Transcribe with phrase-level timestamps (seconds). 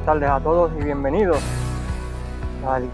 [0.00, 1.38] buenas tardes a todos y bienvenidos
[2.66, 2.84] al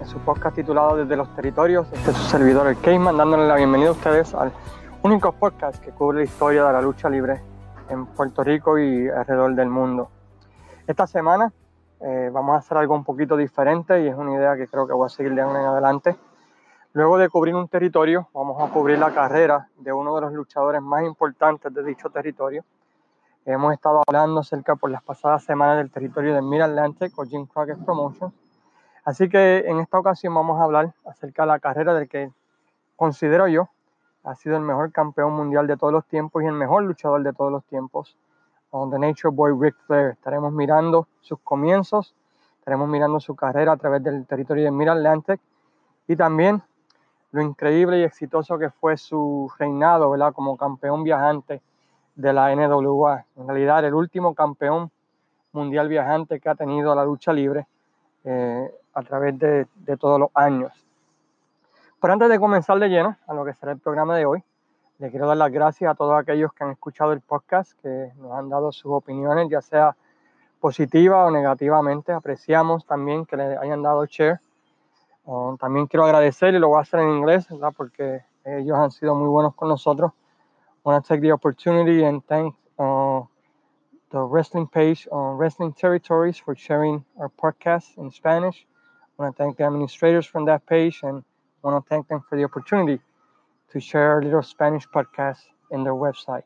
[0.00, 1.86] en su podcast titulado Desde los Territorios.
[1.92, 4.50] Este es su servidor, el Cayman, dándole la bienvenida a ustedes al
[5.02, 7.42] único podcast que cubre la historia de la lucha libre
[7.90, 10.10] en Puerto Rico y alrededor del mundo.
[10.86, 11.52] Esta semana
[12.00, 14.94] eh, vamos a hacer algo un poquito diferente y es una idea que creo que
[14.94, 16.16] voy a seguir de ahora en adelante.
[16.94, 20.80] Luego de cubrir un territorio, vamos a cubrir la carrera de uno de los luchadores
[20.80, 22.64] más importantes de dicho territorio.
[23.44, 27.44] Hemos estado hablando acerca por las pasadas semanas del territorio de Mid Atlantic o Jim
[27.44, 28.32] Crockett Promotions.
[29.04, 32.30] Así que en esta ocasión vamos a hablar acerca de la carrera del que
[32.94, 33.68] considero yo
[34.22, 37.32] ha sido el mejor campeón mundial de todos los tiempos y el mejor luchador de
[37.32, 38.16] todos los tiempos,
[38.70, 40.10] The Nature Boy Ric Flair.
[40.10, 42.14] Estaremos mirando sus comienzos,
[42.60, 45.40] estaremos mirando su carrera a través del territorio de Mid Atlantic
[46.06, 46.62] y también
[47.32, 50.32] lo increíble y exitoso que fue su reinado, ¿verdad?
[50.32, 51.60] Como campeón viajante
[52.14, 53.24] de la NWA.
[53.36, 54.90] En realidad, el último campeón
[55.52, 57.66] mundial viajante que ha tenido la lucha libre
[58.24, 60.72] eh, a través de, de, todos los años.
[62.00, 64.42] Pero antes de comenzar de lleno a lo que será el programa de hoy,
[64.98, 68.32] le quiero dar las gracias a todos aquellos que han escuchado el podcast, que nos
[68.32, 69.96] han dado sus opiniones, ya sea
[70.60, 72.12] positiva o negativamente.
[72.12, 74.40] Apreciamos también que le hayan dado share
[75.24, 79.14] Uh, también quiero agradecer, y lo voy a hacer en inglés, porque ellos han sido
[79.14, 80.12] muy buenos con nosotros.
[80.84, 83.22] Want to take the opportunity and thank uh,
[84.10, 88.66] the wrestling page on Wrestling Territories for sharing our podcast in Spanish.
[89.18, 91.22] I want to thank the administrators from that page and
[91.62, 93.00] want to thank them for the opportunity
[93.72, 95.38] to share a little Spanish podcast
[95.70, 96.44] in their website.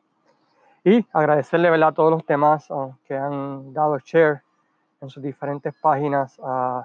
[0.85, 1.89] Y agradecerle ¿verdad?
[1.89, 4.43] a todos los demás uh, que han dado share
[5.01, 6.37] en sus diferentes páginas.
[6.39, 6.83] Uh,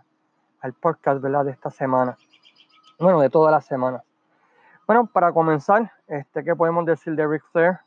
[0.63, 1.45] al podcast ¿verdad?
[1.45, 2.17] de esta semana.
[2.99, 4.03] Bueno, de toda la semana.
[4.87, 7.79] Bueno, para comenzar, este, ¿qué podemos decir de Ric Flair?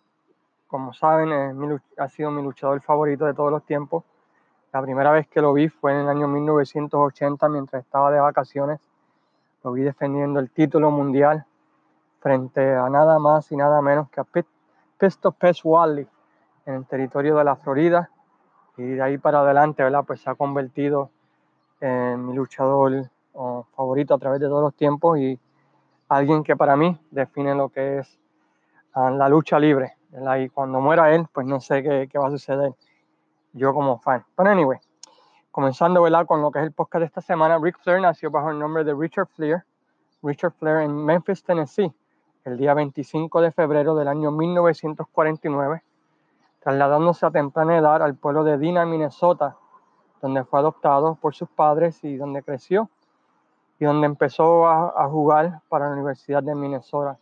[0.68, 4.04] Como saben, mi, ha sido mi luchador favorito de todos los tiempos.
[4.72, 8.80] La primera vez que lo vi fue en el año 1980 mientras estaba de vacaciones.
[9.64, 11.46] Lo vi defendiendo el título mundial
[26.08, 28.20] alguien que para mí define lo que es
[28.94, 29.94] ah, la lucha libre.
[30.40, 32.74] Y cuando muera él, pues no sé qué, qué, va a suceder
[33.54, 34.24] yo como fan.
[34.36, 34.80] Pero anyway,
[35.52, 38.60] comenzando con lo que es el podcast de esta semana, Rick Flair nació bajo el
[38.60, 39.64] nombre de Richard Flair,
[40.24, 41.94] Richard Flair en Memphis, Tennessee,
[42.46, 45.84] el día 25 de febrero del año 1949,
[46.62, 49.58] trasladándose a temprana edad al pueblo de Dina, Minnesota,
[50.22, 52.90] donde fue adoptado por sus padres y donde creció
[53.80, 57.18] y donde empezó a, jugar para la Universidad de Minnesota.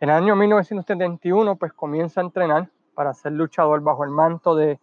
[0.00, 4.78] En el año 1971 pues comienza a entrenar para ser luchador bajo el manto del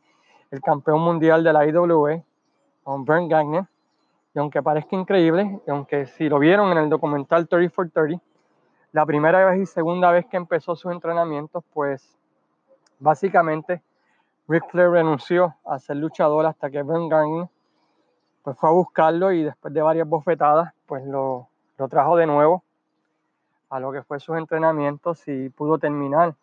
[0.50, 2.24] el campeón mundial de la IWA,
[2.86, 3.66] Bernd Gagner.
[4.34, 8.22] Y aunque parezca increíble, y aunque si lo vieron en el documental 30 for 30,
[8.94, 12.18] la primera vez y segunda vez que empezó sus entrenamientos, pues
[13.00, 13.82] básicamente
[14.48, 17.46] Ric Flair renunció a ser luchador hasta que Ben Garney
[18.44, 21.48] pues fue a buscarlo y después de varias bofetadas pues lo,
[21.78, 22.64] lo trajo de nuevo
[23.70, 26.36] a lo que fue sus entrenamientos y pudo terminar.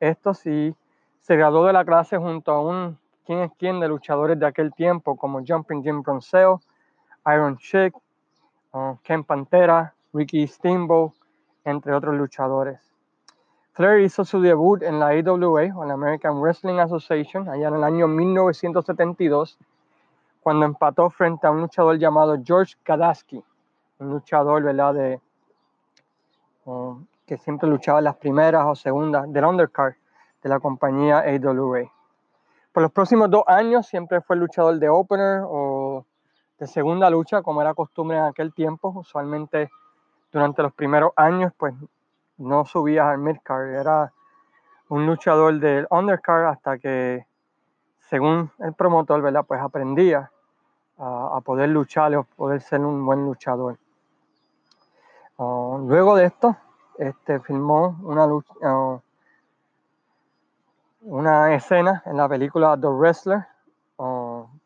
[0.00, 0.74] Esto sí,
[1.20, 4.74] se graduó de la clase junto a un quién es quién de luchadores de aquel
[4.74, 6.60] tiempo como Jumping Jim Bronceo,
[7.26, 7.94] Iron Chick,
[9.02, 11.12] Ken Pantera, Ricky Steamboat,
[11.64, 12.80] entre otros luchadores.
[13.72, 17.84] Flair hizo su debut en la AWA, o la American Wrestling Association, allá en el
[17.84, 19.58] año 1972,
[20.42, 23.42] cuando empató frente a un luchador llamado George Kadaski,
[23.98, 24.94] un luchador ¿verdad?
[24.94, 25.20] De,
[27.26, 29.94] que siempre luchaba las primeras o segundas del undercard
[30.42, 31.90] de la compañía AWA.
[32.72, 36.04] Por los próximos dos años siempre fue luchador de opener o
[36.58, 38.92] de segunda lucha, como era costumbre en aquel tiempo.
[38.96, 39.70] Usualmente
[40.32, 41.74] durante los primeros años, pues
[42.38, 44.12] no subías al midcard, era
[44.88, 47.26] un luchador del undercard hasta que,
[48.12, 49.42] según el promotor, ¿verdad?
[49.48, 50.30] Pues aprendía
[50.98, 53.78] a, poder luchar o poder ser un buen luchador.
[55.38, 56.54] Ah, luego de esto,
[56.98, 59.00] este, filmó una, uh,
[61.00, 63.46] una escena en la película The Wrestler,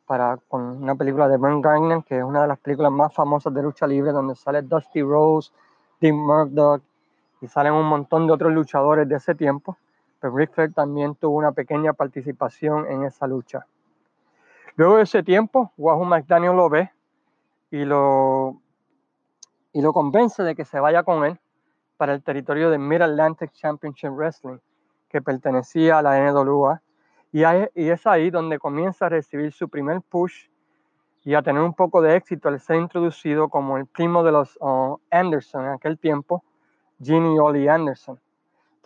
[0.06, 3.54] para, con una película de Bernd Gardner, que es una de las películas más famosas
[3.54, 5.52] de lucha libre, donde sale Dusty Rose,
[6.00, 6.82] Dean Murdoch,
[7.40, 9.76] y salen un montón de otros luchadores de ese tiempo,
[10.20, 13.66] pero Ric Flair también tuvo una pequeña participación en esa lucha.
[14.76, 16.90] Luego de ese tiempo, Wahoo McDaniel lo ve
[17.70, 18.60] y lo,
[19.72, 21.38] y lo convence de que se vaya con él
[21.96, 24.58] para el territorio de Mid Atlantic Championship Wrestling,
[25.08, 26.82] que pertenecía a la NWA,
[27.32, 30.48] Y, es ahí donde comienza a recibir su primer push
[31.24, 34.56] y a tener un poco de éxito al ser introducido como el primo de los
[34.60, 36.44] uh, Anderson en aquel tiempo,
[37.02, 38.18] Gene y Ollie Anderson.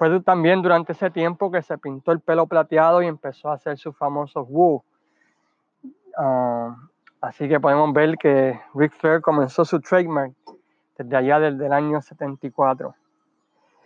[0.00, 3.76] Fue también durante ese tiempo que se pintó el pelo plateado y empezó a hacer
[3.76, 4.82] sus famosos woo.
[6.16, 6.74] Uh,
[7.20, 10.32] así que podemos ver que Ric Flair comenzó su trademark
[10.96, 12.94] desde allá desde el año 74.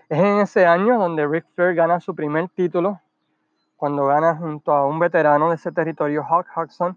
[0.09, 3.01] Es en ese año donde Ric Flair gana su primer título,
[3.77, 6.97] cuando gana junto a un veterano de ese territorio, Hawk Hudson,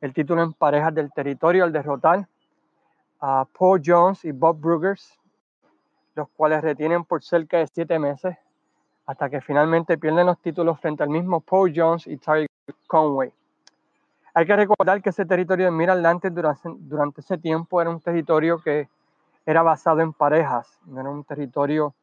[0.00, 2.26] el título en parejas del territorio al derrotar
[3.20, 5.19] a Paul Jones y Bob Bruggers,
[6.20, 8.36] los cuales retienen por cerca de siete meses,
[9.06, 12.46] hasta que finalmente pierden los títulos frente al mismo Paul Jones y Terry
[12.86, 13.32] Conway.
[14.34, 18.60] Hay que recordar que ese territorio de Mid-Atlantic durante, durante ese tiempo era un territorio
[18.60, 18.88] que
[19.46, 21.94] era basado en parejas, no era un territorio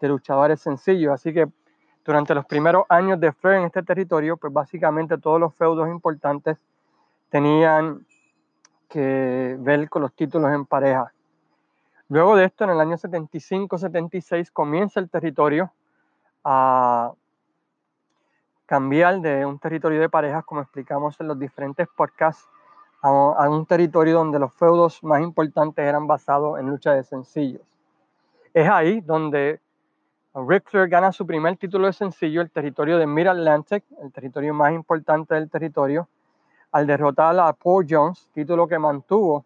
[0.00, 1.48] de luchadores sencillos, así que
[2.04, 6.58] durante los primeros años de Flair en este territorio, pues básicamente todos los feudos importantes
[7.28, 8.06] tenían
[8.88, 11.13] que ver con los títulos en pareja.
[12.08, 15.72] Luego de esto, en el año 75-76, comienza el territorio
[16.44, 17.12] a
[18.66, 22.46] cambiar de un territorio de parejas, como explicamos en los diferentes podcasts,
[23.00, 27.62] a, un territorio donde los feudos más importantes eran basados en lucha de sencillos.
[28.54, 29.60] Es ahí donde
[30.34, 34.72] Ric Flair gana su primer título de sencillo, el territorio de Mid-Atlantic, el territorio más
[34.72, 36.08] importante del territorio,
[36.72, 39.44] al derrotar a Paul Jones, título que mantuvo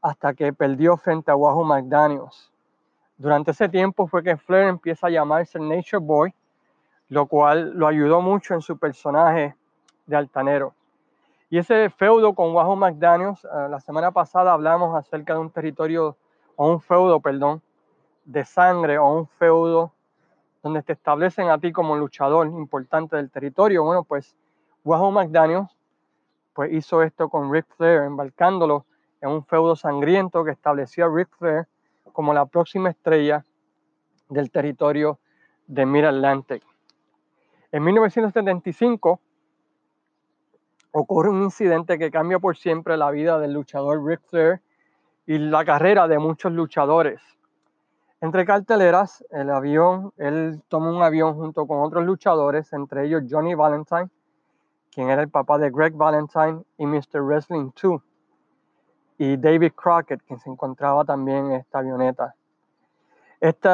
[0.00, 2.52] hasta que perdió frente a Wahoo McDaniels.
[3.16, 6.34] Durante ese tiempo fue que Flair empieza a llamarse Nature Boy,
[7.08, 9.56] lo cual lo ayudó mucho en su personaje
[10.06, 10.74] de altanero.
[11.50, 16.16] Y ese feudo con Wahoo McDaniels, eh, la semana pasada hablamos acerca de un territorio,
[16.56, 17.62] o un feudo, perdón,
[18.24, 19.92] de sangre o un feudo
[20.62, 23.84] donde te establecen a ti como luchador importante del territorio.
[23.84, 24.36] Bueno, pues
[24.84, 25.74] Wahoo McDaniels
[26.52, 28.84] pues hizo esto con Ric Flair, embarcándolo
[29.20, 31.66] en un feudo sangriento que estableció a Ric Flair
[32.12, 33.44] como la próxima estrella
[34.28, 35.18] del territorio
[35.66, 36.62] de Mid-Atlantic.
[37.70, 39.20] En 1975
[40.92, 44.60] ocurre un incidente que cambia por siempre la vida del luchador Ric Flair
[45.26, 47.20] y la carrera de muchos luchadores.
[48.20, 53.54] Entre carteleras, el avión, él toma un avión junto con otros luchadores, entre ellos Johnny
[53.54, 54.08] Valentine,
[54.90, 57.22] quien era el papá de Greg Valentine y Mr.
[57.22, 58.02] Wrestling 2,
[59.18, 62.34] y David Crockett, quien se encontraba también en esta avioneta.
[63.40, 63.68] Este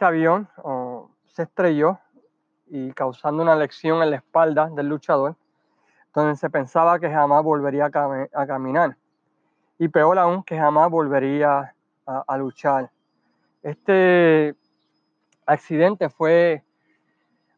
[0.00, 0.48] avión
[1.26, 1.98] se estrelló
[2.66, 5.34] y causando una lesión en la espalda del luchador,
[6.14, 8.96] donde se pensaba que jamás volvería a, caminar.
[9.78, 11.74] Y peor aún, que jamás volvería
[12.06, 12.90] a luchar.
[13.62, 14.54] Este
[15.46, 16.62] accidente fue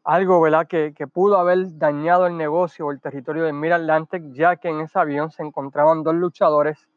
[0.05, 0.67] algo ¿verdad?
[0.67, 4.99] Que, pudo haber dañado el negocio o el territorio de Mid-Atlantic, ya que en ese
[4.99, 6.87] avión se encontraban dos luchadores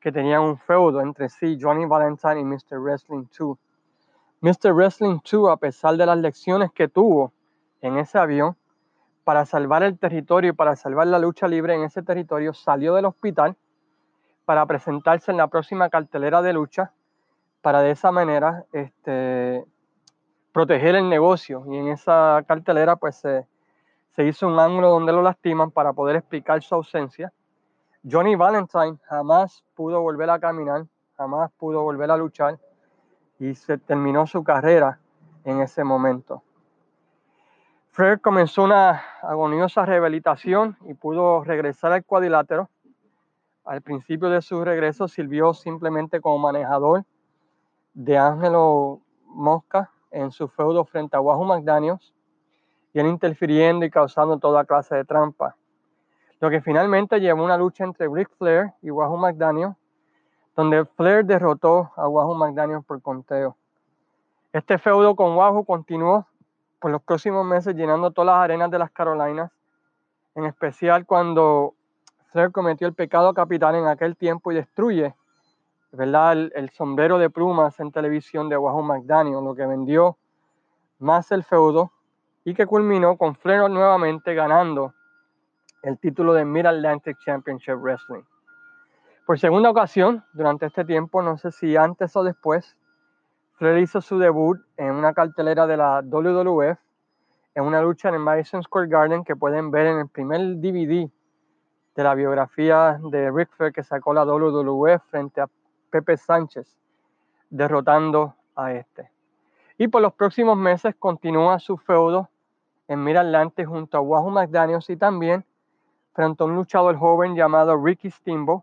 [0.00, 2.78] que tenían un feudo entre sí, Johnny Valentine y Mr.
[2.78, 3.58] Wrestling 2.
[4.40, 4.72] Mr.
[4.72, 7.32] Wrestling 2, a pesar de las lecciones que tuvo
[7.80, 8.56] en ese avión,
[9.24, 13.06] para salvar el territorio y para salvar la lucha libre en ese territorio, salió del
[13.06, 13.56] hospital
[14.44, 16.92] para presentarse en la próxima cartelera de lucha,
[17.60, 19.66] para de esa manera este,
[20.56, 21.64] proteger el negocio.
[21.68, 23.46] Y en esa cartelera pues se,
[24.24, 27.30] hizo un ángulo donde lo lastiman para poder explicar su ausencia.
[28.10, 32.58] Johnny Valentine jamás pudo volver a caminar, jamás pudo volver a luchar
[33.38, 34.98] y se terminó su carrera
[35.44, 36.42] en ese momento.
[37.90, 42.70] Fred comenzó una agoniosa rehabilitación y pudo regresar al cuadrilátero.
[43.66, 47.04] Al principio de su regreso sirvió simplemente como manejador
[47.92, 52.14] de Ángelo Mosca en su feudo frente a Wahoo McDaniels
[52.92, 55.56] y él interfiriendo y causando toda clase de trampa.
[56.40, 59.74] Lo que finalmente llevó una lucha entre Ric Flair y Wahoo McDaniels,
[60.54, 63.56] donde Flair derrotó a Wahoo McDaniels por conteo.
[64.52, 66.26] Este feudo con Wahoo continuó
[66.78, 69.50] por los próximos meses llenando todas las arenas de las Carolinas,
[70.34, 71.74] en especial cuando
[72.32, 75.14] Flair cometió el pecado capital en aquel tiempo y destruye
[75.92, 76.32] ¿verdad?
[76.54, 80.18] El, sombrero de plumas en televisión de Wahoo McDaniel, lo que vendió
[80.98, 81.92] más el feudo
[82.44, 84.94] y que culminó con Flair nuevamente ganando
[85.82, 88.22] el título de Mid Atlantic Championship Wrestling.
[89.26, 92.76] Por segunda ocasión, durante este tiempo, no sé si antes o después,
[93.54, 96.78] Flair hizo su debut en una cartelera de la WWF,
[97.54, 101.10] en una lucha en el Madison Square Garden que pueden ver en el primer DVD
[101.96, 105.48] de la biografía de Ric Flair que sacó la WWF frente a
[105.96, 106.76] Pepe Sánchez,
[107.48, 109.10] derrotando a este.
[109.78, 112.28] Y por los próximos meses continúa su feudo
[112.86, 115.42] en Mid-Atlantic junto a Wahoo McDaniels y también
[116.12, 118.62] frente a un luchador joven llamado Ricky Steamboat.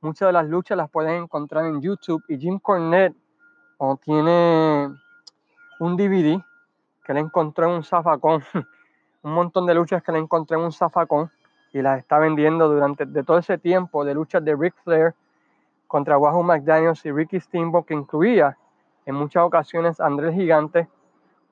[0.00, 3.14] Muchas de las luchas las pueden encontrar en YouTube y Jim Cornette
[4.02, 4.88] tiene
[5.80, 6.42] un DVD
[7.04, 8.42] que le encontró en un zafacón,
[9.22, 11.30] un montón de luchas que le encontré en un zafacón
[11.74, 15.14] y las está vendiendo durante de todo ese tiempo de luchas de Ric Flair
[15.94, 18.58] contra Wahoo McDaniels y Ricky Steamboat que incluía
[19.06, 20.88] en muchas ocasiones a Andrés Gigante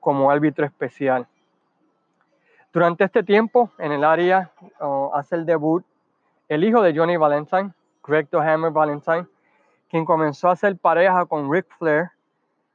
[0.01, 1.25] como árbitro especial.
[2.73, 4.51] Durante este tiempo, en el área,
[5.13, 5.85] hace el debut
[6.49, 7.71] el hijo de Johnny Valentine,
[8.05, 9.25] Greg Hammer Valentine,
[9.89, 12.09] quien comenzó a hacer pareja con Ric Flair,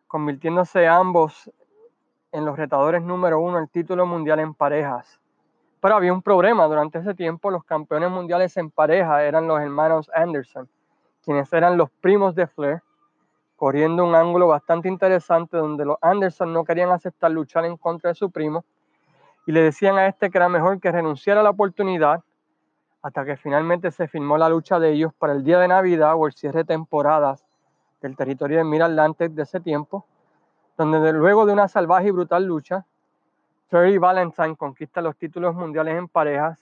[0.07, 1.53] convirtiéndose ambos
[2.33, 5.21] en los retadores número uno el título mundial en parejas.
[5.83, 10.11] Pero había un problema, durante ese tiempo los campeones mundiales en pareja eran los hermanos
[10.15, 10.67] Anderson,
[11.29, 12.83] quienes eran los primos de Flair,
[13.55, 18.15] corriendo un ángulo bastante interesante donde los Anderson no querían aceptar luchar en contra de
[18.15, 18.65] su primo
[19.47, 22.25] y le decían a este que era mejor que renunciara a la oportunidad
[23.03, 26.27] hasta que finalmente se firmó la lucha de ellos para el día de Navidad o
[26.27, 27.45] el cierre de temporadas
[28.01, 30.07] del territorio de Mid-Atlantic de ese tiempo,
[30.79, 32.87] donde luego de una salvaje y brutal lucha,
[33.69, 36.59] Terry Valentine conquista los títulos mundiales en parejas.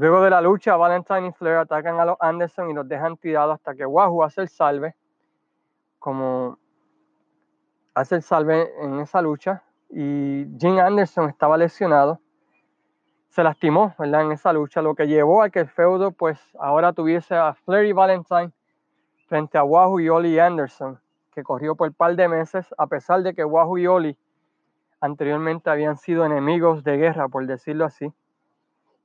[0.00, 3.56] Luego de la lucha, Valentine y Flair atacan a los Anderson y los dejan tirados
[3.56, 4.94] hasta que Wahoo hace el salve
[5.98, 6.58] como
[7.92, 12.18] hace el salve en esa lucha y Jim Anderson estaba lesionado,
[13.28, 17.34] se lastimó en esa lucha, lo que llevó a que el feudo pues ahora tuviese
[17.34, 18.52] a Flair y Valentine
[19.26, 20.98] frente a Wahoo y Oli Anderson,
[21.34, 24.16] que corrió por un par de meses, a pesar de que Wahoo y Oli
[24.98, 28.10] anteriormente habían sido enemigos de guerra, por decirlo así,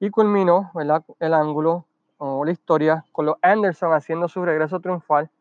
[0.06, 0.72] y culminó
[1.20, 1.86] el ángulo
[2.20, 5.32] o la historia con los Anderson haciendo su regreso triunfal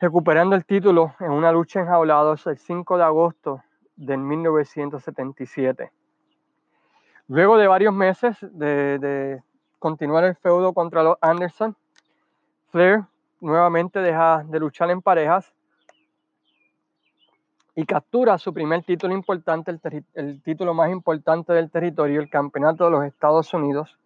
[0.00, 3.62] recuperando el título en una lucha enjaulados el 5 de agosto
[3.94, 5.92] de 1977.
[7.28, 9.40] Luego de varios meses de,
[9.78, 11.76] continuar el feudo contra los Anderson,
[12.70, 13.04] Flair
[13.40, 15.52] nuevamente deja de luchar en parejas
[17.78, 19.72] y captura su primer título importante,
[20.14, 23.96] el, título más importante del territorio, el Campeonato de los Estados Unidos,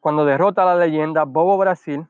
[0.00, 2.06] cuando derrota a la leyenda Bobo Brasil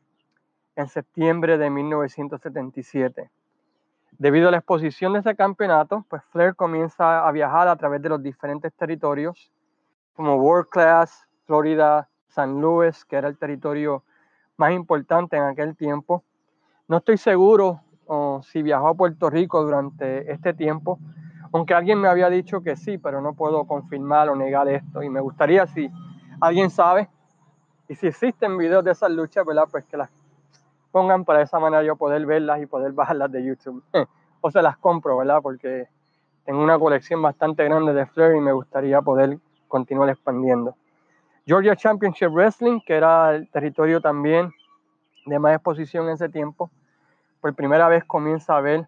[0.75, 3.30] en septiembre de 1977.
[4.18, 8.09] Debido a la exposición de ese campeonato, pues Flair comienza a viajar a través de
[8.09, 9.52] los diferentes territorios,
[10.16, 14.02] como World Class, Florida, San Luis, que era el territorio
[14.56, 16.25] más importante en aquel tiempo.
[16.88, 17.80] No estoy seguro
[18.43, 20.99] si viajó a Puerto Rico durante este tiempo,
[21.52, 25.02] aunque alguien me había dicho que sí, pero no puedo confirmar o negar esto.
[25.02, 25.90] Y me gustaría, si
[26.40, 27.09] alguien sabe,
[27.88, 29.64] y si existen videos de esas luchas, ¿verdad?
[29.71, 30.11] Pues que las
[30.93, 33.83] pongan para esa manera yo poder verlas y poder bajarlas de YouTube.
[34.40, 35.40] o se las compro, ¿verdad?
[35.43, 35.88] Porque
[36.45, 39.38] tengo una colección bastante grande de Flair y me gustaría poder
[39.69, 40.75] continuar expandiendo.
[41.47, 44.52] Georgia Championship Wrestling, que era el territorio también
[45.26, 46.71] de más exposición en ese tiempo,
[47.40, 48.87] por primera vez comienza a ver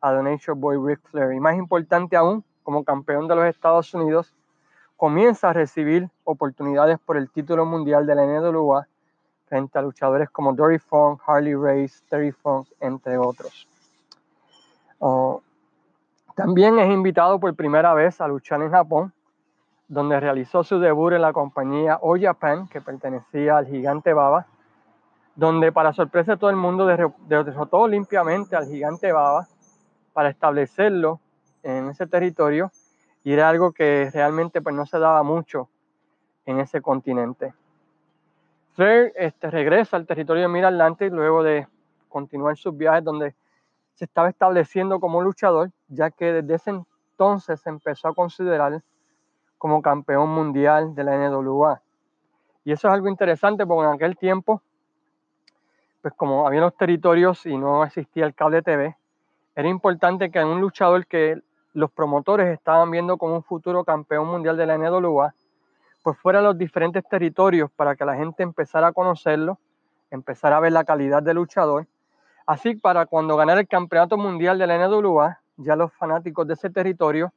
[0.00, 1.32] a The Nature Boy Ric Flair.
[1.32, 4.34] Y más importante aún, como campeón de los Estados Unidos,
[4.96, 8.86] comienza a recibir oportunidades por el título mundial de la NWA
[9.46, 13.66] frente a luchadores como Dory Funk, Harley Race, Terry Funk, entre otros.
[14.98, 15.42] Oh,
[16.36, 19.12] también es invitado por primera vez a luchar en Japón,
[19.88, 24.46] donde realizó su debut en la compañía O Japan, que pertenecía al gigante Baba,
[25.34, 29.46] donde para sorpresa de todo el mundo derrotó limpiamente al gigante Baba
[30.12, 31.20] para establecerlo
[31.62, 32.70] en ese territorio
[33.22, 35.68] y era algo que realmente pues, no se daba mucho
[36.46, 37.54] en ese continente.
[38.74, 41.66] Flair este, regresa al territorio de Mid-Atlantic luego de
[42.08, 43.34] continuar sus viajes donde
[43.94, 48.82] se estaba estableciendo como luchador, ya que desde ese entonces se empezó a considerar
[49.58, 51.82] como campeón mundial de la NWA.
[52.64, 54.62] Y eso es algo interesante porque en aquel tiempo,
[56.02, 58.96] pues como había los territorios y no existía el cable TV,
[59.54, 61.42] era importante que un luchador que
[61.72, 65.34] los promotores estaban viendo como un futuro campeón mundial de la NWA,
[66.02, 69.58] pues fuera a los diferentes territorios para que la gente empezara a conocerlo,
[70.10, 71.86] empezara a ver la calidad del luchador.
[72.46, 76.70] Así para cuando ganara el campeonato mundial de la NWA, ya los fanáticos de ese
[76.70, 77.32] territorio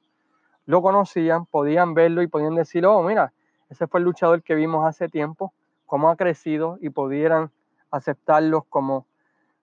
[0.65, 3.33] lo conocían, podían verlo y podían decir, oh, mira,
[3.69, 5.53] ese fue el luchador que vimos hace tiempo,
[5.85, 7.51] cómo ha crecido y pudieran
[7.93, 9.05] aceptarlo como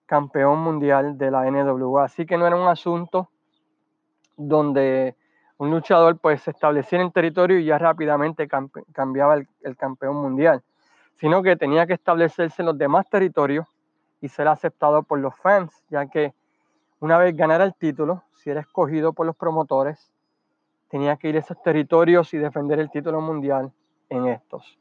[0.05, 2.05] campeón mundial de la NWA.
[2.05, 3.29] Así que no era un asunto
[4.37, 5.15] donde
[5.57, 8.47] un luchador pues se establecía en el territorio y ya rápidamente
[8.93, 10.63] cambiaba el, campeón mundial,
[11.17, 13.67] sino que tenía que establecerse en los demás territorios
[14.21, 16.33] y ser aceptado por los fans, ya que
[16.99, 20.13] Una vez ganara el título, si era escogido por los promotores,
[20.87, 23.71] tenía que ir a esos territorios y defender el título mundial
[24.09, 24.77] en estos.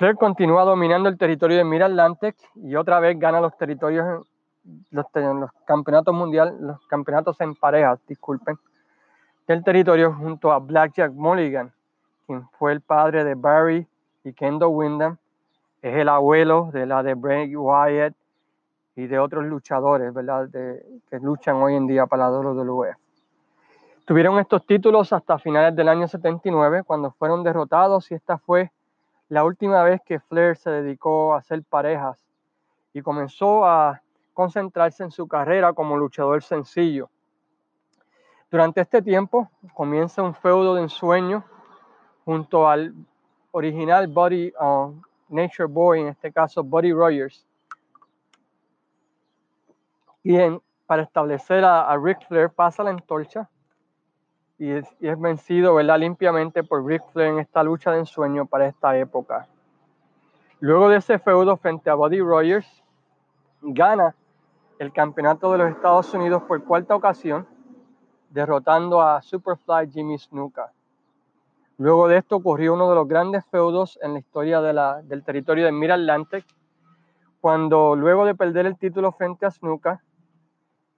[0.00, 4.26] Flair continúa dominando el territorio de Mid-Atlantic y otra vez gana los territorios,
[4.90, 5.06] los,
[5.66, 8.56] campeonatos mundiales, los campeonatos en parejas, disculpen,
[9.46, 11.70] del territorio junto a Blackjack Mulligan,
[12.26, 13.86] quien fue el padre de Barry
[14.24, 15.18] y Kendall Windham,
[15.82, 18.14] es el abuelo de la de Bray Wyatt
[18.96, 20.48] y de otros luchadores, ¿verdad?
[20.50, 22.94] que luchan hoy en día para la WWE.
[24.06, 28.70] Tuvieron estos títulos hasta finales del año 79, cuando fueron derrotados y esta fue
[29.30, 32.26] la última vez que Flair se dedicó a hacer parejas
[32.92, 34.02] y comenzó a
[34.34, 37.08] concentrarse en su carrera como luchador sencillo.
[38.50, 41.44] Durante este tiempo comienza un feudo de ensueño
[42.24, 42.92] junto al
[43.52, 47.46] original Buddy uh, Nature Boy, en este caso Buddy Rogers.
[50.24, 50.36] Y
[50.86, 53.48] para establecer a, a Ric Flair pasa la antorcha
[54.60, 55.98] y es, vencido ¿verdad?
[55.98, 59.48] limpiamente por Ric Flair en esta lucha de ensueño para esta época.
[60.60, 62.84] Luego de ese feudo frente a Buddy Rogers,
[63.62, 64.14] gana
[64.78, 67.48] el campeonato de los Estados Unidos por cuarta ocasión,
[68.28, 70.70] derrotando a Superfly Jimmy Snuka.
[71.78, 75.24] Luego de esto ocurrió uno de los grandes feudos en la historia de la, del
[75.24, 76.44] territorio de Mid-Atlantic,
[77.40, 80.02] cuando luego de perder el título frente a Snuka,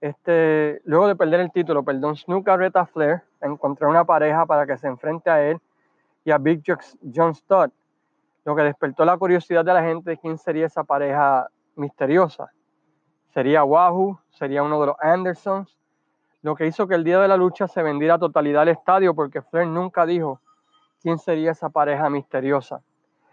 [0.03, 4.67] este, luego de perder el título, perdón, Snuka reta Flair a encontrar una pareja para
[4.67, 5.61] que se enfrente a él
[6.25, 6.61] y a Big
[7.15, 7.69] John Studd,
[8.43, 12.51] lo que despertó la curiosidad de la gente de quién sería esa pareja misteriosa.
[13.33, 14.19] ¿Sería Wahoo?
[14.31, 15.79] ¿Sería uno de los Andersons?
[16.41, 19.41] Lo que hizo que el día de la lucha se vendiera totalidad al estadio porque
[19.41, 20.41] Flair nunca dijo
[21.01, 22.81] quién sería esa pareja misteriosa.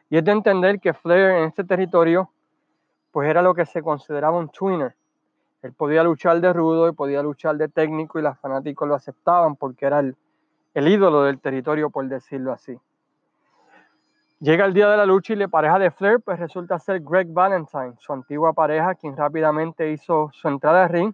[0.08, 2.30] Y es de entender que Flair en este territorio
[3.10, 4.94] pues era lo que se consideraba un twinner,
[5.62, 9.56] él podía luchar de rudo y podía luchar de técnico y los fanáticos lo aceptaban
[9.56, 10.16] porque era el,
[10.74, 12.78] ídolo del territorio, por decirlo así.
[14.38, 17.30] Llega el día de la lucha y la pareja de Flair pues resulta ser Greg
[17.30, 21.12] Valentine, su antigua pareja, quien rápidamente hizo su entrada al ring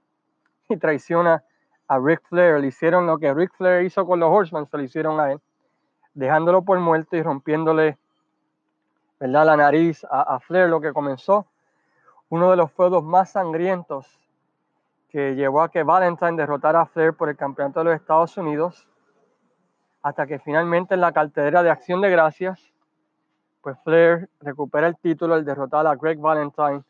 [0.69, 1.43] y traiciona
[1.89, 2.61] a Ric Flair.
[2.61, 5.41] Le hicieron lo que Ric Flair hizo con los Horsemen, se lo hicieron a él,
[6.15, 7.99] dejándolo por muerto y rompiéndole
[9.19, 9.45] ¿verdad?
[9.45, 11.47] la nariz a, a Flair, lo que comenzó
[12.29, 14.26] uno de los feudos más sangrientos
[15.17, 18.87] que llevó a que Valentine derrotara a Flair por el campeonato de los Estados Unidos,
[20.03, 22.71] hasta que finalmente en la cartera de Acción de Gracias,
[23.63, 26.83] pues Flair recupera el título al derrotar a Greg Valentine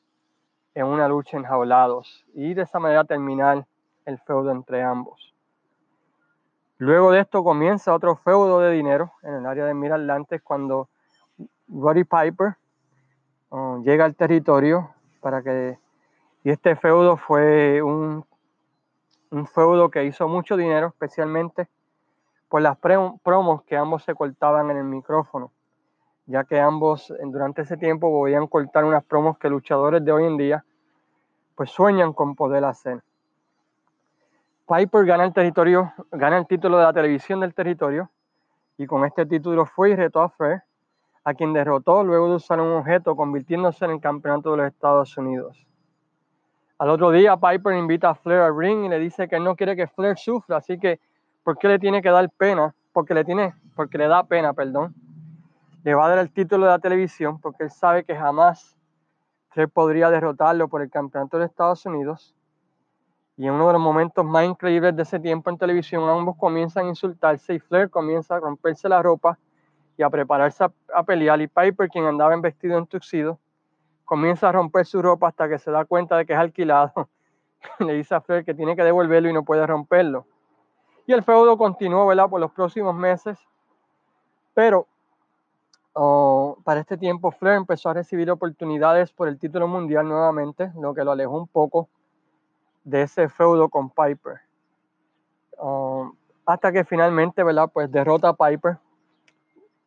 [0.75, 3.65] en una lucha enjaulados y de esa manera terminar
[4.07, 5.33] el feudo entre ambos.
[6.79, 9.93] Luego de esto comienza otro feudo de dinero en el área de Mid
[10.43, 10.89] cuando
[11.69, 12.57] Roddy Piper
[13.51, 15.79] uh, llega al territorio para que
[16.47, 18.25] y este feudo fue un,
[19.53, 21.69] feudo que hizo mucho dinero, especialmente
[22.49, 25.51] por las promos que ambos se cortaban en el micrófono,
[26.27, 30.37] ya que ambos durante ese tiempo podían cortar unas promos que luchadores de hoy en
[30.37, 30.65] día
[31.57, 33.03] pues sueñan con poder hacer.
[34.69, 38.09] Piper gana el territorio, gana el título de la televisión del territorio
[38.79, 40.63] y con este título fue y retó a Flair,
[41.25, 45.19] a quien derrotó luego de usar un objeto convirtiéndose en el campeonato de los Estados
[45.19, 45.67] Unidos.
[46.79, 49.75] Al otro día Piper invita a Flair al ring y le dice que no quiere
[49.77, 51.01] que Flair sufra, así que
[51.43, 52.75] ¿por qué le tiene que dar pena?
[52.93, 54.95] Porque le tiene, porque le da pena, perdón.
[55.85, 58.77] Le va a dar el título de la televisión porque él sabe que jamás
[59.49, 62.35] Flair podría derrotarlo por el campeonato de Estados Unidos.
[63.39, 66.87] Y en uno de los momentos más increíbles de ese tiempo en televisión, ambos comienzan
[66.87, 69.39] a insultarse y Flair comienza a romperse la ropa
[69.97, 71.41] y a prepararse a, a pelear.
[71.41, 72.87] Y Piper, quien andaba en vestido en
[74.07, 77.11] comienza a romper su ropa hasta que se da cuenta de que es alquilado.
[77.81, 80.25] Le dice a Flair que tiene que devolverlo y no puede romperlo.
[81.07, 82.31] Y el feudo continuó ¿verdad?
[82.31, 83.39] por los próximos meses.
[84.55, 84.87] Pero
[85.93, 90.95] oh, para este tiempo Flair empezó a recibir oportunidades por el título mundial nuevamente, lo
[90.95, 91.89] que lo alejó un poco
[92.85, 94.41] de ese feudo con Piper.
[95.59, 96.13] Oh,
[96.47, 97.71] hasta que finalmente ¿verdad?
[97.73, 98.79] Pues derrota a Piper,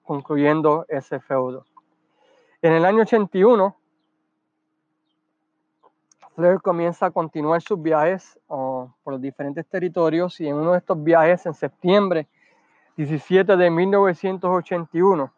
[0.03, 1.65] concluyendo ese feudo.
[2.61, 3.78] En el año 81,
[6.35, 11.01] Flair comienza a continuar sus viajes por los diferentes territorios y en uno de estos
[11.03, 12.27] viajes, en septiembre
[12.95, 15.33] 17 de 1981,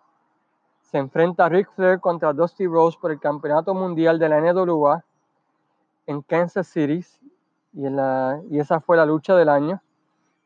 [0.81, 5.03] se enfrenta a Ric Flair contra Dusty Rose por el Campeonato Mundial de la NWA
[6.07, 7.05] en Kansas City
[7.73, 9.81] y, esa fue la lucha del año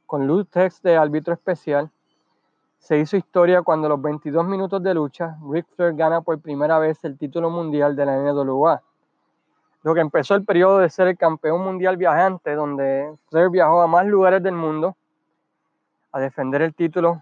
[0.05, 1.89] con Lou Tex de árbitro especial.
[2.77, 6.77] Se hizo historia cuando a los 22 minutos de lucha, Ric Flair gana por primera
[6.77, 8.83] vez el título mundial de la NWA
[9.85, 13.87] lo que empezó el periodo de ser el campeón mundial viajante, donde Flair viajó a
[13.87, 14.97] más lugares del mundo
[16.11, 17.21] a defender el título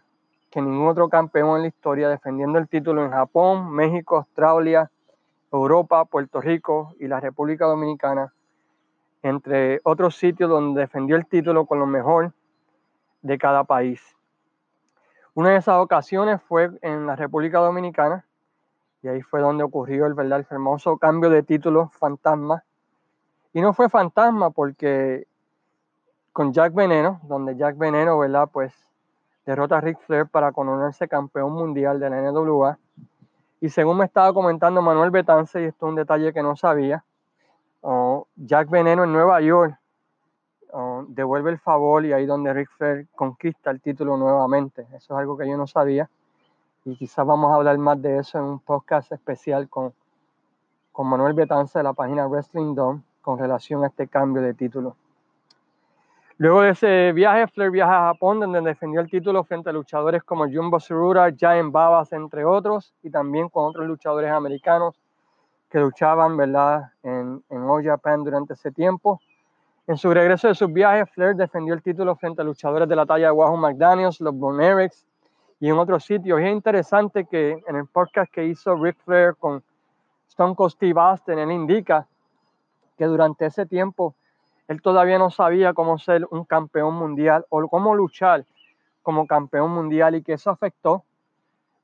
[0.50, 4.90] que ningún otro campeón en la historia, defendiendo el título en Japón, México, Australia,
[5.52, 8.34] Europa, Puerto Rico y la República Dominicana,
[9.24, 12.32] entre otros sitios donde defendió el título con lo mejor
[13.24, 14.02] de cada país.
[15.34, 18.26] Una de esas ocasiones fue en la República Dominicana,
[19.04, 20.40] y ahí fue donde ocurrió el, ¿verdad?
[20.40, 22.64] el famoso cambio de título fantasma.
[23.52, 25.28] Y no fue fantasma porque
[26.32, 28.50] con Jack Veneno, donde Jack Veneno, ¿verdad?
[28.52, 28.74] Pues
[29.46, 32.80] derrota a Ric Flair para coronarse campeón mundial de la NWA.
[33.60, 37.04] Y según me estaba comentando Manuel Betance, y esto es un detalle que no sabía,
[37.82, 39.78] oh, Jack Veneno en Nueva York
[41.10, 44.88] devuelve el favor y ahí donde Ric Flair conquista el título nuevamente.
[44.94, 46.10] Eso es algo que yo no sabía
[46.86, 49.94] y quizás vamos a hablar más de eso en un podcast especial con,
[50.92, 54.96] con Manuel Betanza de la página Wrestling Dome con relación a este cambio de título.
[56.38, 60.24] Luego de ese viaje, Flair viaja a Japón, donde defendió el título frente a luchadores
[60.24, 65.00] como Jumbo Tsuruta, Giant Babas, entre otros, y también con otros luchadores americanos
[65.70, 66.92] que luchaban ¿verdad?
[67.02, 69.22] En, en All Japan durante ese tiempo.
[69.88, 73.06] En su regreso de sus viajes, Flair defendió el título frente a luchadores de la
[73.06, 74.58] talla de Wahoo McDaniels, los Von
[75.64, 76.42] y en otros sitios.
[76.42, 79.64] Y es interesante que en el podcast que hizo Ric Flair con
[80.28, 82.06] Stone Cold Steve Austin, él indica
[82.98, 84.14] que durante ese tiempo
[84.68, 88.44] él todavía no sabía cómo ser un campeón mundial o cómo luchar
[89.04, 91.06] como campeón mundial y que eso afectó,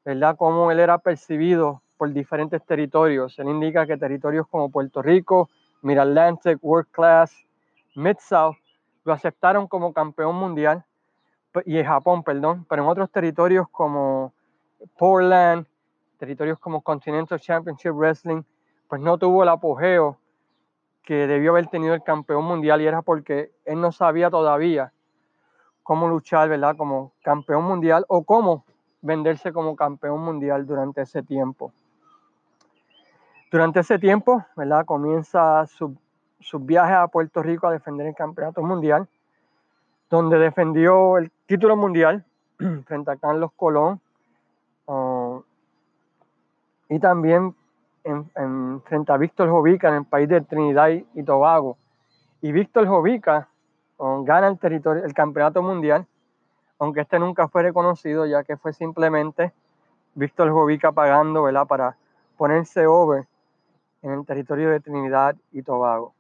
[0.04, 0.36] ¿verdad?
[0.36, 3.39] Cómo él era percibido por diferentes territorios.
[3.39, 5.50] Él indica que territorios como Puerto Rico,
[5.84, 7.34] Mid-Atlantic, World Class,
[7.96, 8.58] Mid-South,
[9.06, 10.84] lo aceptaron como campeón mundial
[11.65, 14.33] y Japón, perdón, pero en otros territorios como
[14.97, 15.65] Portland,
[16.17, 18.43] territorios como Continental Championship Wrestling,
[18.88, 20.17] pues no tuvo el apogeo
[21.03, 24.93] que debió haber tenido el campeón mundial y era porque él no sabía todavía
[25.81, 26.75] cómo luchar, ¿verdad?
[26.77, 28.63] Como campeón mundial o cómo
[29.01, 31.73] venderse como campeón mundial durante ese tiempo.
[33.51, 34.85] Durante ese tiempo, ¿verdad?
[34.85, 35.97] Comienza su,
[36.39, 39.07] su viaje a Puerto Rico a defender el campeonato mundial
[40.10, 42.26] donde defendió el título mundial
[42.86, 44.02] frente a Carlos Colón
[44.88, 45.41] uh,
[46.89, 47.56] y también
[48.04, 51.78] en, frente a Víctor Jovica en el país de Trinidad y Tobago.
[52.41, 53.48] Y Víctor Jovica
[53.98, 56.08] uh, gana el, territorio, el campeonato mundial,
[56.80, 59.54] aunque este nunca fue reconocido, ya que fue simplemente
[60.15, 61.95] Víctor Jovica pagando para
[62.38, 63.28] ponerse over
[64.02, 66.13] en el territorio de Trinidad y Tobago.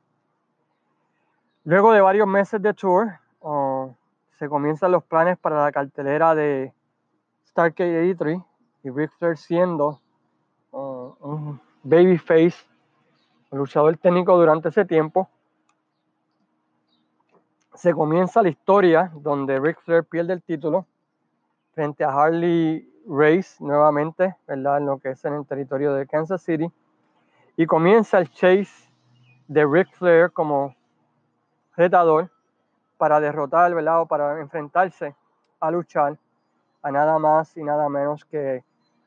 [1.63, 3.19] Luego de varios meses de tour,
[4.39, 6.73] se comienzan los planes para la cartelera de
[7.45, 8.39] Starcade 83
[8.83, 9.99] y Ric Flair siendo
[10.71, 12.55] uh, un babyface,
[13.51, 15.29] luchador técnico durante ese tiempo.
[17.73, 20.85] Se comienza la historia donde Ric Flair pierde el título
[21.73, 24.77] frente a Harley Race nuevamente, ¿verdad?
[24.77, 26.71] En lo que es en el territorio de Kansas City.
[27.57, 28.89] Y comienza el chase
[29.49, 30.73] de Ric Flair como
[31.75, 32.31] retador
[32.99, 34.01] para derrotar, ¿verdad?
[34.01, 35.15] O para enfrentarse
[35.61, 36.17] a luchar
[36.81, 38.61] a nada más y nada menos que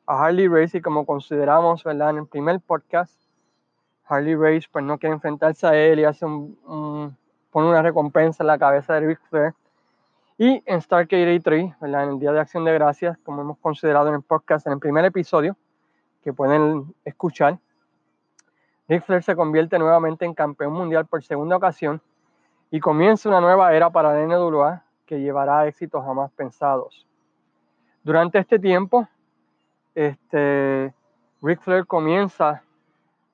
[0.07, 2.11] a Harley Race y como consideramos, ¿verdad?
[2.11, 3.13] En el primer podcast,
[4.07, 7.17] Harley Race pues no quiere enfrentarse a él y hace un,
[7.51, 9.55] pone una recompensa en la cabeza de Ric Flair.
[10.39, 12.05] Y en Starcade 3, ¿verdad?
[12.05, 14.79] En el Día de Acción de Gracias, como hemos considerado en el podcast, en el
[14.79, 15.55] primer episodio,
[16.25, 17.59] que pueden escuchar,
[18.89, 22.01] Ric Flair se convierte nuevamente en campeón mundial por segunda ocasión
[22.73, 27.07] y comienza una nueva era para NWA que llevará éxitos jamás pensados.
[28.03, 29.07] Durante este tiempo,
[29.95, 30.95] este,
[31.43, 32.63] Ric Flair comienza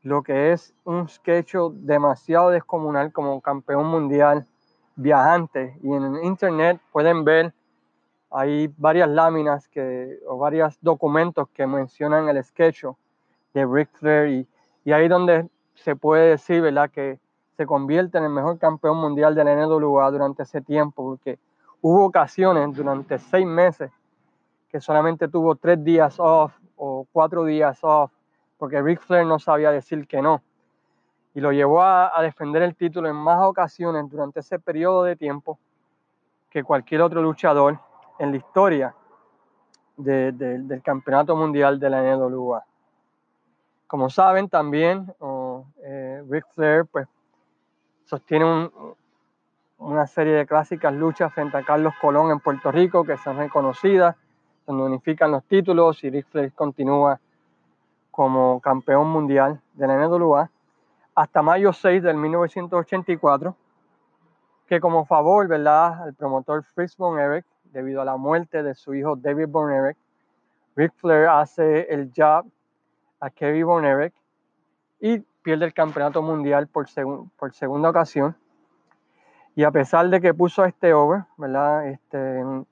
[0.03, 4.45] lo que es un sketch demasiado descomunal como campeón mundial
[4.97, 5.79] viajante.
[5.85, 7.55] Y en internet pueden ver,
[8.33, 12.87] hay varias láminas que, o varios documentos que mencionan el sketch
[13.55, 14.49] de Ric Flair y,
[14.85, 16.91] y ahí donde se puede decir, ¿verdad?
[16.91, 17.21] Que
[17.59, 21.41] se convierte en el mejor campeón mundial de la NWA durante ese tiempo, porque
[21.81, 23.91] hubo ocasiones durante seis meses
[24.69, 28.13] que solamente tuvo tres días off o cuatro días off,
[28.59, 30.41] porque Ric Flair no sabía decir que no.
[31.35, 35.59] Y lo llevó a, defender el título en más ocasiones durante ese periodo de tiempo
[36.51, 37.81] que cualquier otro luchador
[38.21, 38.95] en la historia
[39.97, 42.65] del campeonato mundial de la NWA.
[43.89, 45.67] Como saben también, oh,
[46.29, 47.09] Ric Flair pues,
[48.09, 48.71] sostiene
[49.77, 54.17] una serie de clásicas luchas frente a Carlos Colón en Puerto Rico que son reconocidas,
[54.67, 57.21] donde unifican los títulos y Ric Flair continúa
[58.11, 60.51] como campeón mundial de la NWA.
[61.15, 63.55] hasta mayo 6 del 1984,
[64.67, 68.95] que como favor, ¿verdad?, al promotor Fritz von Erich, debido a la muerte de su
[68.95, 69.99] hijo David von Erich,
[70.77, 72.47] Ric Flair hace el job
[73.21, 74.15] a Kevin von Erich
[75.01, 76.87] y pierde el campeonato mundial por,
[77.37, 78.37] por segunda ocasión.
[79.55, 81.89] Y a pesar de que puso este over, ¿verdad?
[81.89, 82.65] Este, en,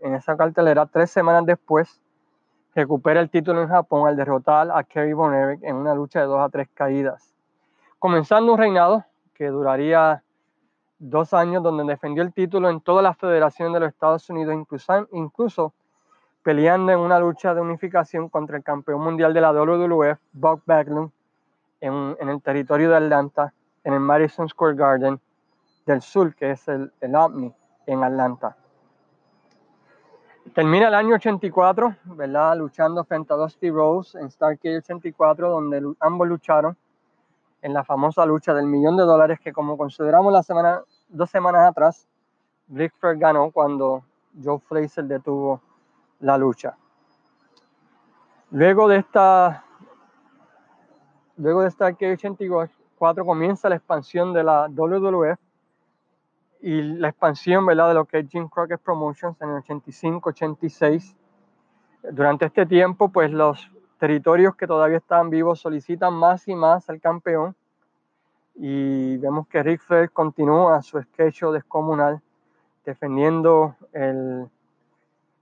[0.00, 2.02] esa cartelera, tres semanas después,
[2.74, 6.26] recupera el título en Japón al derrotar a Kerry Von Erich en una lucha de
[6.26, 7.34] dos a tres caídas.
[7.98, 10.22] Comenzando un reinado que duraría
[10.98, 15.08] dos años, donde defendió el título en todas las federaciones de los Estados Unidos, incluso,
[15.12, 15.72] incluso
[16.42, 21.10] peleando en una lucha de unificación contra el campeón mundial de la WWF, Buck Backlund,
[21.80, 23.52] en, el territorio de Atlanta,
[23.84, 25.20] en el Madison Square Garden
[25.86, 27.52] del Sur, que es el, el Omni
[27.86, 28.56] en Atlanta.
[30.54, 32.56] Termina el año 84, ¿verdad?
[32.56, 36.76] Luchando frente a Dusty Rose en Starcade 84, donde ambos lucharon
[37.60, 41.68] en la famosa lucha del millón de dólares que como consideramos la semana, dos semanas
[41.68, 42.06] atrás,
[42.68, 44.04] Rick Flair ganó cuando
[44.42, 45.60] Joe Fraser detuvo
[46.20, 46.76] la lucha.
[48.50, 49.64] Luego de esta,
[51.38, 55.38] luego de esta 84 comienza la expansión de la WWF
[56.60, 57.88] y la expansión ¿verdad?
[57.88, 61.14] de lo que es Jim Crockett Promotions en el 85-86.
[62.10, 67.00] Durante este tiempo, pues los territorios que todavía están vivos solicitan más y más al
[67.00, 67.54] campeón
[68.54, 72.20] y vemos que Rick Flair continúa su sketch descomunal
[72.84, 74.48] defendiendo el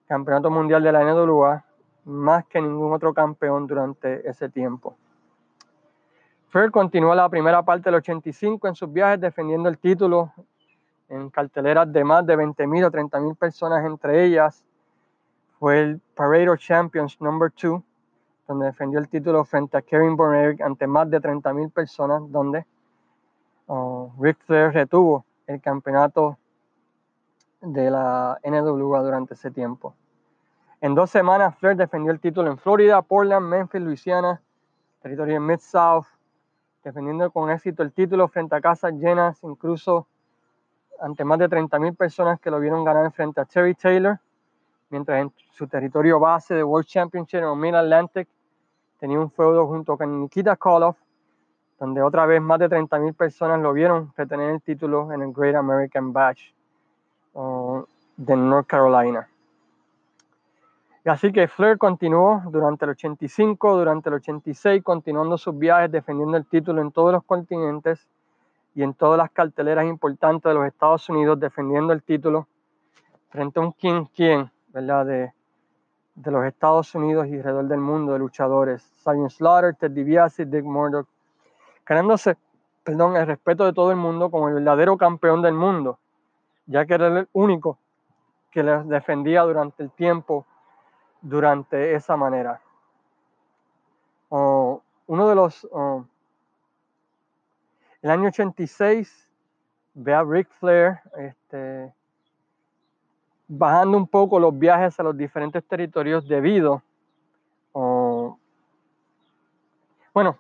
[0.06, 1.64] campeonato mundial de la NWA
[2.04, 4.96] más que ningún otro campeón durante ese tiempo.
[6.56, 10.32] Flair continúa la primera parte del 85 en sus viajes defendiendo el título
[11.10, 14.64] en carteleras de más de 20.000 o 30.000 personas, entre ellas
[15.58, 17.82] fue el Parade of Champions number 2,
[18.48, 22.64] donde defendió el título frente a Kevin Borner ante más de 30.000 personas, donde
[23.66, 26.38] uh, Ric Flair retuvo el campeonato
[27.60, 29.94] de la NWA durante ese tiempo.
[30.80, 34.40] En dos semanas, Flair defendió el título en Florida, Portland, Memphis, Louisiana,
[35.02, 36.15] territorio Mid-South,
[36.86, 40.06] defendiendo con éxito el título frente a casas llenas, incluso
[41.00, 44.20] ante más de 30.000 personas que lo vieron ganar frente a Terry Taylor,
[44.90, 48.28] mientras en su territorio base de World Championship en Mid Atlantic
[49.00, 50.96] tenía un feudo junto con Nikita Koloff,
[51.80, 55.56] donde otra vez más de 30.000 personas lo vieron retener el título en el Great
[55.56, 56.52] American Bash
[58.16, 59.28] de North Carolina.
[61.06, 66.46] Así que Flair continuó durante el 85, durante el 86, continuando sus viajes, defendiendo el
[66.46, 68.08] título en todos los continentes
[68.74, 72.48] y en todas las carteleras importantes de los Estados Unidos, defendiendo el título
[73.28, 75.06] frente a un quién quién, ¿verdad?
[75.06, 75.32] De,
[76.16, 78.82] de los Estados Unidos y alrededor del mundo de luchadores.
[79.04, 81.06] Simon Slaughter, Ted DiBiase, Dick Murdoch,
[81.86, 82.36] ganándose
[82.82, 85.98] perdón, el respeto de todo el mundo como el verdadero campeón del mundo,
[86.66, 87.78] ya que era el único
[88.50, 90.46] que les defendía durante el tiempo,
[91.20, 92.60] durante esa manera.
[94.28, 94.82] Uno
[95.28, 96.04] de los, oh,
[98.02, 99.30] el año 86,
[99.94, 101.92] ve a Ric Flair este,
[103.48, 106.82] bajando un poco los viajes a los diferentes territorios debido,
[110.12, 110.38] bueno,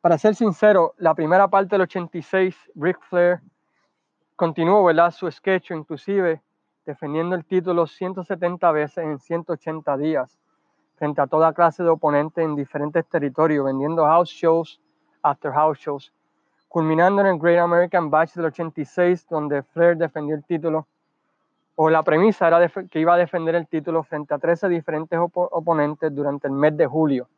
[0.00, 3.40] para ser sincero, la primera parte del 86, Ric Flair
[4.36, 5.10] continuó ¿verdad?
[5.10, 6.40] su sketch, inclusive
[6.84, 10.38] defendiendo el título 170 veces en 180 días,
[10.96, 14.80] frente a toda clase de oponentes en diferentes territorios, vendiendo house shows
[15.22, 16.12] after house shows,
[16.68, 20.86] culminando en el Great American Bash del 86, donde Flair defendió el título,
[21.74, 26.14] o la premisa era que iba a defender el título frente a 13 diferentes oponentes
[26.14, 27.28] durante el mes de julio,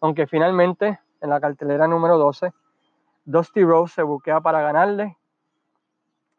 [0.00, 2.52] aunque finalmente en la cartelera número 12,
[3.24, 5.16] Dusty Rose se buquea para ganarle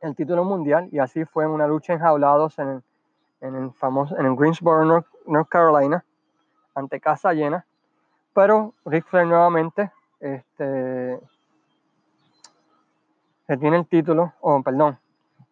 [0.01, 2.83] el título mundial y así fue en una lucha enjaulados en
[3.41, 6.03] en el famoso en Greensboro, North, Carolina,
[6.73, 7.65] ante casa llena.
[8.33, 11.19] Pero Ric Flair nuevamente este,
[13.47, 14.99] retiene el título, o perdón,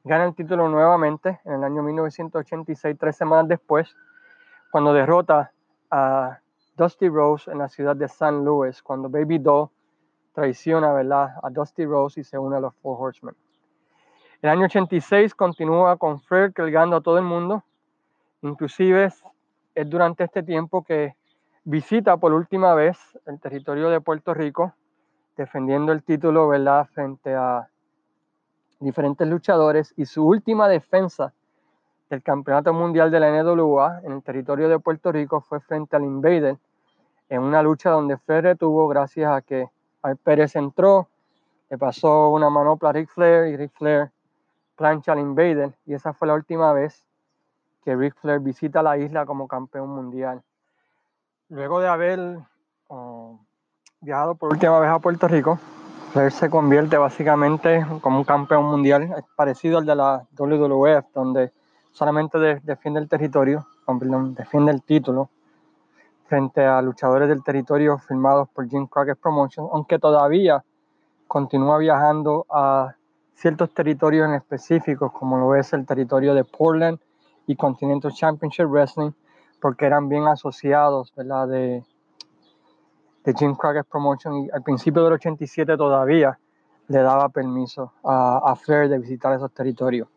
[0.03, 3.95] gana el título nuevamente en el año 1986, tres semanas después,
[4.71, 5.51] cuando derrota
[5.91, 6.39] a
[6.75, 9.69] Dusty Rose en la ciudad de San Luis, cuando Baby Doll
[10.33, 11.35] traiciona ¿verdad?
[11.41, 13.35] a Dusty Rose y se une a los Four Horsemen.
[14.43, 17.63] El año 86 continúa con Flair cargando a todo el mundo,
[18.41, 19.09] inclusive
[19.73, 21.15] es durante este tiempo que
[21.63, 24.73] visita por última vez el territorio de Puerto Rico,
[25.37, 26.89] defendiendo el título ¿verdad?
[26.93, 27.69] frente a
[28.81, 31.31] diferentes luchadores y su última defensa
[32.09, 36.03] del Campeonato Mundial de la NWA en el territorio de Puerto Rico fue frente al
[36.03, 36.57] Invader
[37.29, 39.69] en una lucha donde Flair retuvo gracias a que
[40.01, 41.07] Al Pérez entró,
[41.69, 44.11] le pasó una manopla a Ric Flair y Ric Flair
[44.75, 47.05] plancha al Invader y esa fue la última vez
[47.83, 50.41] que Ric Flair visita la isla como campeón mundial.
[51.49, 52.39] Luego de haber
[54.01, 55.59] viajado por última vez a Puerto Rico,
[56.11, 61.51] Flair se convierte básicamente como un campeón mundial parecido al de la WWF, donde
[61.91, 63.67] solamente defiende el territorio,
[64.35, 65.29] defiende el título
[66.27, 70.63] frente a luchadores del territorio firmados por Jim Crockett Promotions, aunque todavía
[71.27, 72.95] continúa viajando a
[73.35, 76.99] ciertos territorios en específicos, como lo es el territorio de Portland
[77.47, 79.11] y Continental Championship Wrestling,
[79.59, 81.47] porque eran bien asociados ¿verdad?
[81.47, 81.83] De,
[83.23, 86.37] de Jim Crockett Promotion y al principio del 87 todavía
[86.87, 90.07] le daba permiso a, a Flair de visitar esos territorios.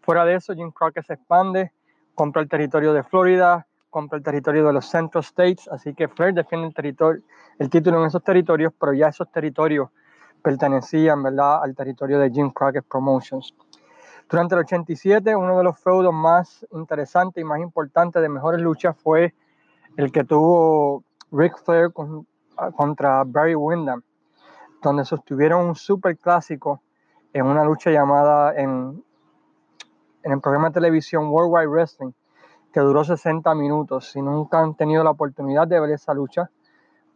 [0.00, 1.72] Fuera de eso, Jim Crockett se expande,
[2.14, 6.34] compra el territorio de Florida, compra el territorio de los Central States, así que Flair
[6.34, 7.22] defiende el, territorio,
[7.58, 9.90] el título en esos territorios, pero ya esos territorios
[10.42, 11.62] pertenecían ¿verdad?
[11.62, 13.54] al territorio de Jim Crockett Promotions.
[14.28, 18.96] Durante el 87, uno de los feudos más interesantes y más importantes de mejores luchas
[18.96, 19.34] fue
[19.96, 21.90] el que tuvo Ric Flair
[22.76, 24.02] contra Barry Windham,
[24.82, 26.82] donde sostuvieron un super clásico
[27.32, 29.02] en una lucha llamada en,
[30.22, 32.12] en el programa de televisión Worldwide Wrestling,
[32.72, 34.10] que duró 60 minutos.
[34.10, 36.50] Si nunca han tenido la oportunidad de ver esa lucha,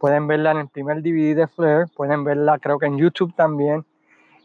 [0.03, 3.85] pueden verla en el primer DVD de Flair, pueden verla creo que en YouTube también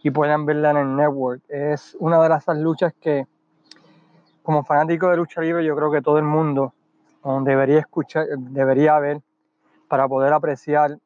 [0.05, 1.43] y pueden verla en el network.
[1.49, 3.27] Es una de esas luchas que
[4.45, 6.75] como fanático de lucha libre yo creo que todo el mundo
[7.43, 9.21] debería escuchar, debería ver
[9.89, 10.97] para poder apreciar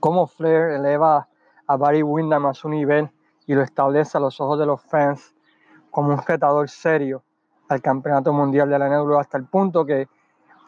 [0.00, 1.28] cómo Flair eleva
[1.68, 3.08] a Barry Windham a su nivel
[3.46, 5.36] y lo establece a los ojos de los fans
[5.92, 7.22] como un retador serio
[7.68, 10.08] al campeonato mundial de la NWA hasta el punto que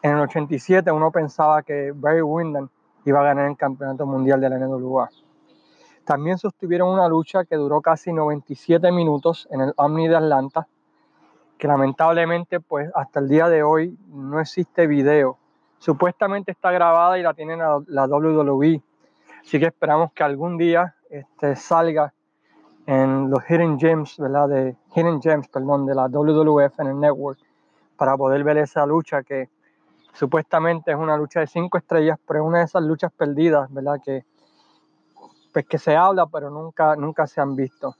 [0.01, 2.69] en el 87 uno pensaba que Barry Windham
[3.05, 5.09] iba a ganar el campeonato mundial de la NWA.
[6.03, 10.67] También sostuvieron una lucha que duró casi 97 minutos en el Omni de Atlanta,
[11.57, 15.37] que lamentablemente pues hasta el día de hoy no existe video.
[15.77, 18.81] Supuestamente está grabada y la tienen la, WWE,
[19.41, 22.13] así que esperamos que algún día este, salga
[22.85, 24.49] en los Hidden Gems, ¿verdad?
[24.49, 27.39] De Hidden Gems, perdón, de la WWF en el network
[27.95, 29.49] para poder ver esa lucha que
[30.13, 33.99] supuestamente es una lucha de cinco estrellas, pero es una de esas luchas perdidas, ¿verdad?
[34.03, 34.23] Que
[35.53, 37.95] pues que se habla, pero nunca, nunca se han visto.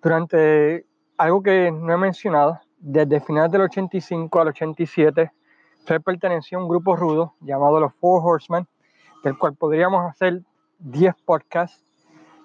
[0.00, 5.32] Durante algo que no he mencionado, desde finales del 85 al 87,
[5.84, 8.68] Fred perteneció a un grupo rudo llamado los Four Horsemen,
[9.24, 10.42] del cual podríamos hacer
[10.78, 11.82] 10 podcasts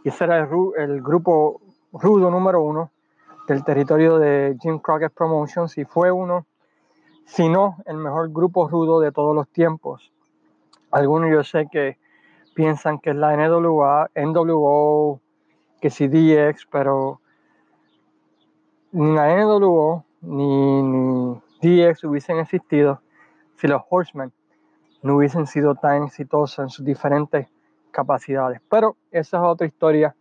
[0.04, 1.62] y ese era el, grupo
[1.92, 2.92] rudo número uno
[3.48, 6.46] del territorio de Jim Crockett Promotions y fue uno,
[7.26, 10.12] si no, el mejor grupo rudo de todos los tiempos.
[10.92, 11.98] Algunos yo sé que
[12.54, 15.20] piensan que es la NWA, NWO,
[15.82, 17.20] que si DX, pero
[18.92, 23.02] ni la NWO ni, ni DX hubiesen existido
[23.56, 24.32] si los Horsemen
[25.02, 27.48] no hubiesen sido tan exitosos en sus diferentes
[27.92, 28.62] capacidades.
[28.70, 30.16] Pero esa es otra historia,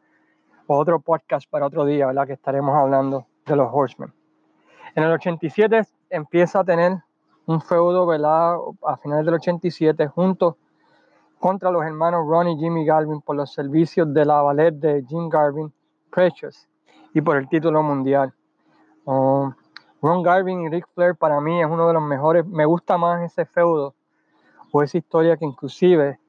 [0.66, 2.26] otro podcast para otro día, ¿verdad?
[2.26, 4.12] Que estaremos hablando de los Horsemen.
[4.94, 7.02] En el 87 empieza a tener
[7.46, 8.56] un feudo, ¿verdad?
[8.86, 10.56] A finales del 87, junto
[11.40, 15.28] contra los hermanos Ron y Jimmy Garvin por los servicios de la ballet de Jim
[15.28, 15.72] Garvin,
[16.10, 16.68] Precious,
[17.14, 18.32] y por el título mundial.
[19.04, 19.52] Um,
[20.00, 23.22] Ron Garvin y Ric Flair para mí es uno de los mejores, me gusta más
[23.22, 23.94] ese feudo
[24.70, 26.20] o esa historia que inclusive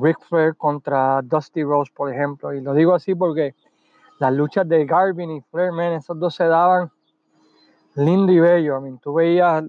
[0.00, 2.52] Ric Flair contra Dusty Rose, por ejemplo.
[2.52, 3.54] Y lo digo así porque
[4.18, 6.90] las luchas de Garvin y Flair, man, esos dos se daban
[7.98, 8.86] lindo y bello.
[8.86, 9.64] I tú veías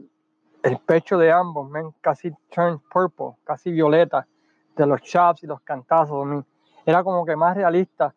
[0.64, 4.28] el pecho de ambos, man, casi turned purple, casi violeta,
[4.76, 6.46] de los chops y los cantazos.
[6.86, 8.14] Era como que más realista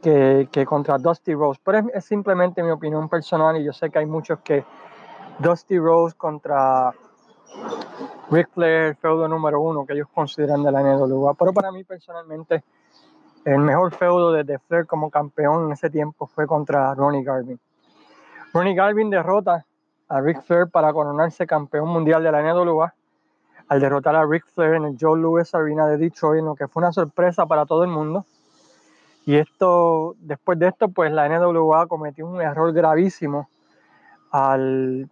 [0.00, 1.60] que, que contra Dusty Rose.
[1.62, 4.64] Pero es, simplemente mi opinión personal y yo sé que hay muchos que
[5.38, 6.92] Dusty Rose contra
[8.30, 11.34] Ric Flair, feudo número uno que ellos consideran de la NWA.
[11.34, 12.62] Pero para mí personalmente,
[13.44, 17.58] el mejor feudo de Flair como campeón en ese tiempo fue contra Ronnie Garvin.
[18.52, 19.64] Ronnie Garvin derrota
[20.08, 22.92] a Ric Flair para coronarse campeón mundial de la NWA
[23.68, 26.82] al derrotar a Ric Flair en el Joe Louis Arena de Detroit, lo que fue
[26.82, 28.26] una sorpresa para todo el mundo.
[29.24, 33.48] Y esto, después de esto, pues la NWA cometió un error gravísimo
[34.30, 35.08] al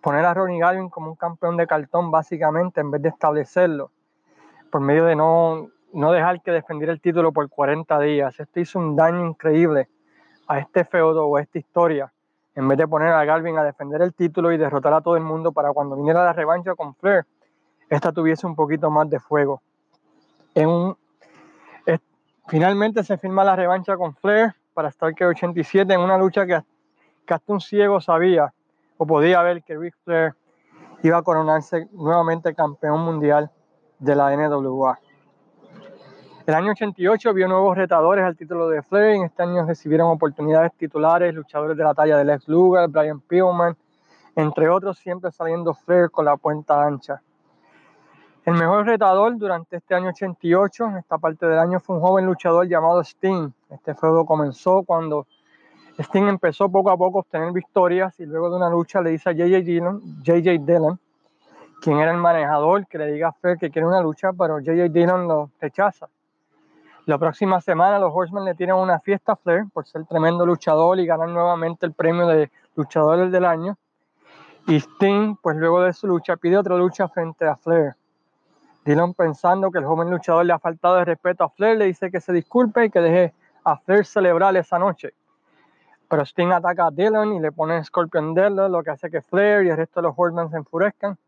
[0.00, 3.90] poner a Ronnie Garvin como un campeón de cartón básicamente en vez de establecerlo
[4.70, 8.38] por medio de no, no dejar que defendiera el título por 40 días.
[8.38, 9.88] Esto hizo un daño increíble
[10.46, 12.12] a este feudo o a esta historia
[12.54, 15.22] en vez de poner a Garvin a defender el título y derrotar a todo el
[15.22, 17.24] mundo para cuando viniera la revancha con Flair,
[17.88, 19.62] esta tuviese un poquito más de fuego.
[22.48, 27.52] Finalmente se firma la revancha con Flair para Starker 87 en una lucha que, hasta
[27.52, 28.52] un ciego sabía
[28.98, 30.34] o podía ver que Ric Flair
[31.02, 33.50] iba a coronarse nuevamente campeón mundial
[33.98, 34.98] de la NWA.
[36.44, 39.14] El año 88 vio nuevos retadores al título de Flair.
[39.14, 43.76] En este año recibieron oportunidades titulares, luchadores de la talla de Lex Luger, Brian Pillman,
[44.34, 47.22] entre otros, siempre saliendo Flair con la puerta ancha.
[48.44, 52.26] El mejor retador durante este año 88, en esta parte del año, fue un joven
[52.26, 53.52] luchador llamado Sting.
[53.70, 55.28] Este feudo comenzó cuando
[55.96, 59.30] Sting empezó poco a poco a obtener victorias y luego de una lucha le dice
[59.30, 60.98] a JJ Dillon, JJ Dillon
[61.80, 64.88] quien era el manejador, que le diga a Flair que quiere una lucha, pero JJ
[64.90, 66.08] Dillon lo rechaza.
[67.04, 71.00] La próxima semana los Horsemen le tienen una fiesta a Flair por ser tremendo luchador
[71.00, 73.76] y ganar nuevamente el premio de luchadores del año.
[74.68, 77.96] Y Sting, pues luego de su lucha, pide otra lucha frente a Flair.
[78.84, 82.08] Dillon pensando que el joven luchador le ha faltado de respeto a Flair, le dice
[82.08, 83.34] que se disculpe y que deje
[83.64, 85.12] a Flair celebrar esa noche.
[86.08, 89.66] Pero Sting ataca a Dillon y le pone Scorpion Deadlock, lo que hace que Flair
[89.66, 91.18] y el resto de los Horsemen se enfurezcan.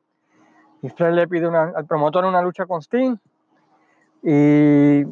[0.83, 3.17] Y Flair le pide al promotor una lucha con Sting.
[4.23, 5.05] Y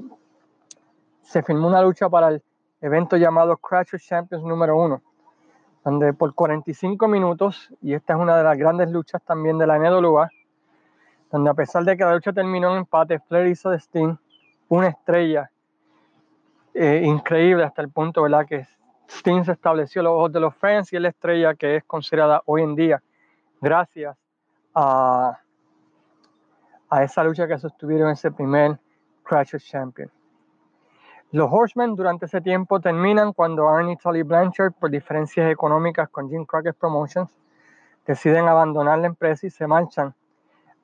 [1.23, 2.43] se firmó una lucha para el
[2.81, 5.03] evento llamado Crash Champions número 1,
[5.85, 9.79] donde por 45 minutos, y esta es una de las grandes luchas también de la
[9.79, 10.29] NWA,
[11.31, 14.17] donde a pesar de que la lucha terminó en empate, Flair hizo de Sting
[14.69, 15.51] una estrella
[16.75, 18.47] eh, increíble hasta el punto ¿verdad?
[18.47, 18.67] que
[19.09, 21.85] Sting se estableció a los ojos de los fans y es la estrella que es
[21.85, 23.03] considerada hoy en día
[23.61, 24.17] gracias
[24.75, 25.39] a,
[26.89, 28.79] a esa lucha que sostuvieron ese primer
[29.23, 30.11] Crash Champion.
[31.33, 36.45] Los Horsemen durante ese tiempo terminan cuando Arnie Tully Blanchard, por diferencias económicas con Jim
[36.45, 37.35] Crockett Promotions,
[38.07, 40.15] deciden abandonar la empresa y se marchan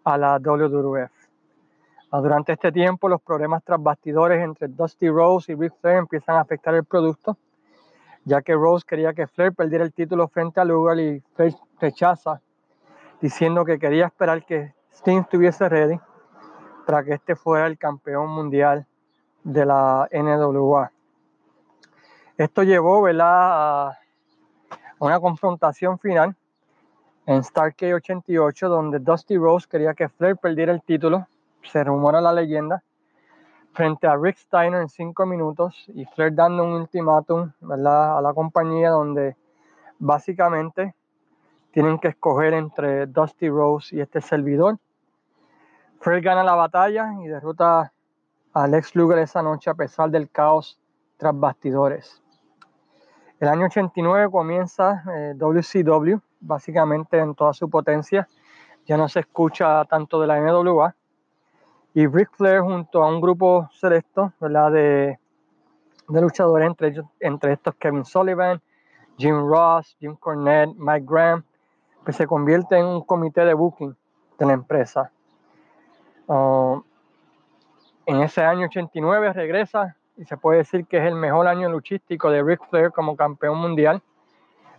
[0.04, 1.12] a la WWF.
[2.10, 6.36] Ah, durante este tiempo, los problemas tras bastidores entre Dusty Rose y Ric Flair empiezan
[6.36, 7.36] a afectar el producto,
[8.24, 12.40] ya que Rose quería que Flair perdiera el título frente a Luger y Flair rechaza,
[13.20, 16.00] diciendo que quería esperar que Sting estuviese ready
[16.86, 18.86] para que este fuera el campeón mundial
[19.48, 20.92] de la NWA.
[22.36, 23.98] Esto llevó a
[24.98, 26.36] una confrontación final
[27.24, 31.26] en Starkey 88, donde Dusty Rose quería que Flair perdiera el título,
[31.62, 32.82] se rumora la leyenda,
[33.72, 37.76] frente a Rick Steiner en cinco minutos y Flair dando un ultimátum a
[38.20, 39.34] la compañía donde
[39.98, 40.94] básicamente
[41.70, 44.78] tienen que escoger entre Dusty Rose y este servidor.
[46.00, 47.92] Flair gana la batalla y derrota
[48.52, 50.78] a Lex Luger esa noche a pesar del caos
[51.16, 52.22] tras bastidores.
[53.40, 55.04] El año 89 comienza
[55.36, 58.26] WCW, eh, básicamente en toda su potencia.
[58.86, 60.94] Ya no se escucha tanto de la NWA.
[61.94, 64.72] Y Ric Flair junto a un grupo selecto ¿verdad?
[64.72, 65.18] De,
[66.08, 68.60] de luchadores, entre, entre estos Kevin Sullivan,
[69.18, 71.44] Jim Ross, Jim Cornette, Mike Graham,
[72.04, 73.94] que se convierte en un comité de booking
[74.38, 75.10] de la empresa.
[76.26, 76.82] Uh,
[78.08, 82.30] en ese año 89 regresa y se puede decir que es el mejor año luchístico
[82.30, 84.02] de Ric Flair como campeón mundial,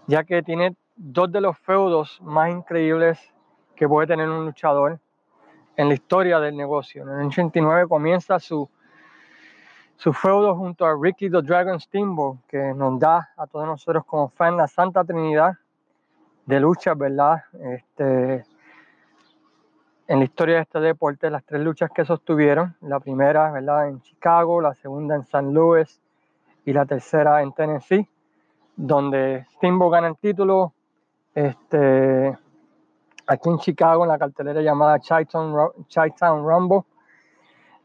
[0.08, 3.20] ya que tiene dos de los feudos más increíbles
[3.76, 5.00] que puede tener un luchador
[5.78, 7.04] en la historia del negocio.
[7.04, 8.68] En el 89 comienza su,
[9.96, 14.30] su feudo junto a Ricky the Dragon Steamboat, que nos da a todos nosotros como
[14.30, 15.54] fans la Santa Trinidad
[16.48, 17.44] de luchas, ¿verdad?
[17.62, 18.44] Este,
[20.10, 23.90] en la historia de este deporte, las tres luchas que sostuvieron, la primera, ¿verdad?
[23.90, 26.02] En Chicago, la segunda en San Luis
[26.66, 28.10] y la tercera en Tennessee,
[28.76, 30.74] donde Steamboat gana el título,
[31.36, 32.36] este,
[33.28, 36.82] aquí en Chicago, en la cartelera llamada Chi-Town Rumble.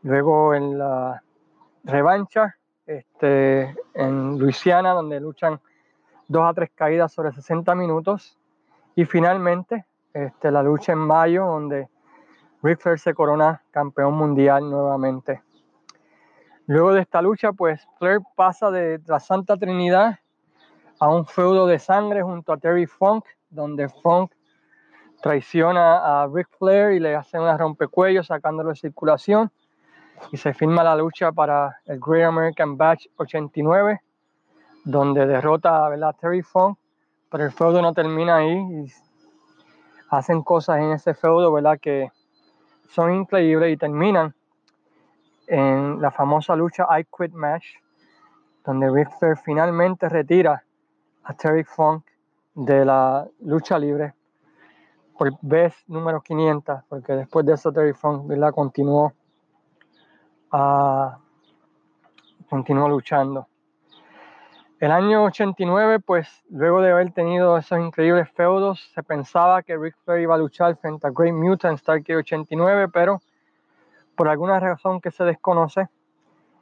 [0.02, 1.22] Luego en la
[1.84, 2.56] revancha
[2.86, 5.60] este, en Luisiana, donde luchan
[6.26, 8.38] dos a tres caídas sobre 60 minutos.
[8.96, 11.90] Y finalmente este, la lucha en mayo, donde
[12.64, 15.42] Ric Flair se corona campeón mundial nuevamente.
[16.64, 20.18] Luego de esta lucha, pues Flair pasa de la Santa Trinidad
[20.98, 24.32] a un feudo de sangre junto a Terry Funk, donde Funk
[25.20, 29.52] traiciona a Ric Flair y le hace una rompecuellos sacándolo de circulación
[30.32, 34.00] y se firma la lucha para el Great American Batch 89
[34.84, 36.78] donde derrota a Terry Funk
[37.30, 38.92] pero el feudo no termina ahí y
[40.10, 41.78] hacen cosas en ese feudo ¿verdad?
[41.80, 42.10] que
[42.88, 44.34] son increíbles y terminan
[45.46, 47.76] en la famosa lucha I Quit Match
[48.64, 49.10] donde Ric
[49.44, 50.64] finalmente retira
[51.24, 52.04] a Terry Funk
[52.54, 54.14] de la lucha libre
[55.18, 59.12] por vez número 500, porque después de eso Terry Funk continuó
[60.50, 61.18] a
[62.48, 63.46] continuó luchando.
[64.84, 69.96] El año 89, pues luego de haber tenido esos increíbles feudos, se pensaba que Ric
[70.04, 73.22] Flair iba a luchar frente a Great Mutant Starkey 89, pero
[74.14, 75.88] por alguna razón que se desconoce,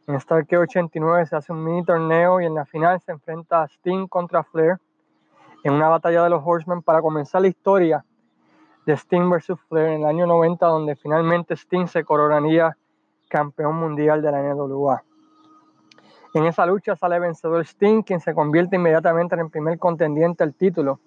[0.06, 3.66] en Starkey 89 se hace un mini torneo y en la final se enfrenta a
[3.66, 4.76] Sting contra Flair
[5.64, 8.04] en una batalla de los Horsemen para comenzar la historia
[8.86, 12.76] de Sting versus Flair en el año 90, donde finalmente Sting se coronaría
[13.28, 15.02] campeón mundial de la NWA.
[16.34, 20.54] En esa lucha sale vencedor Sting, quien se convierte inmediatamente en el primer contendiente al
[20.54, 20.98] título.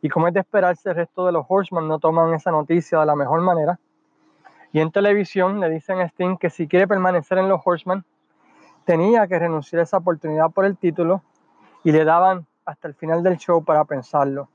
[0.00, 3.06] Y como es de esperarse, el resto de los Horsemen no toman esa noticia de
[3.06, 3.78] la mejor manera.
[4.72, 8.04] Y en televisión le dicen a Sting que si quiere permanecer en los Horsemen,
[8.86, 11.22] tenía que renunciar a esa oportunidad por el título
[11.84, 14.48] y le daban hasta el final del show para pensarlo.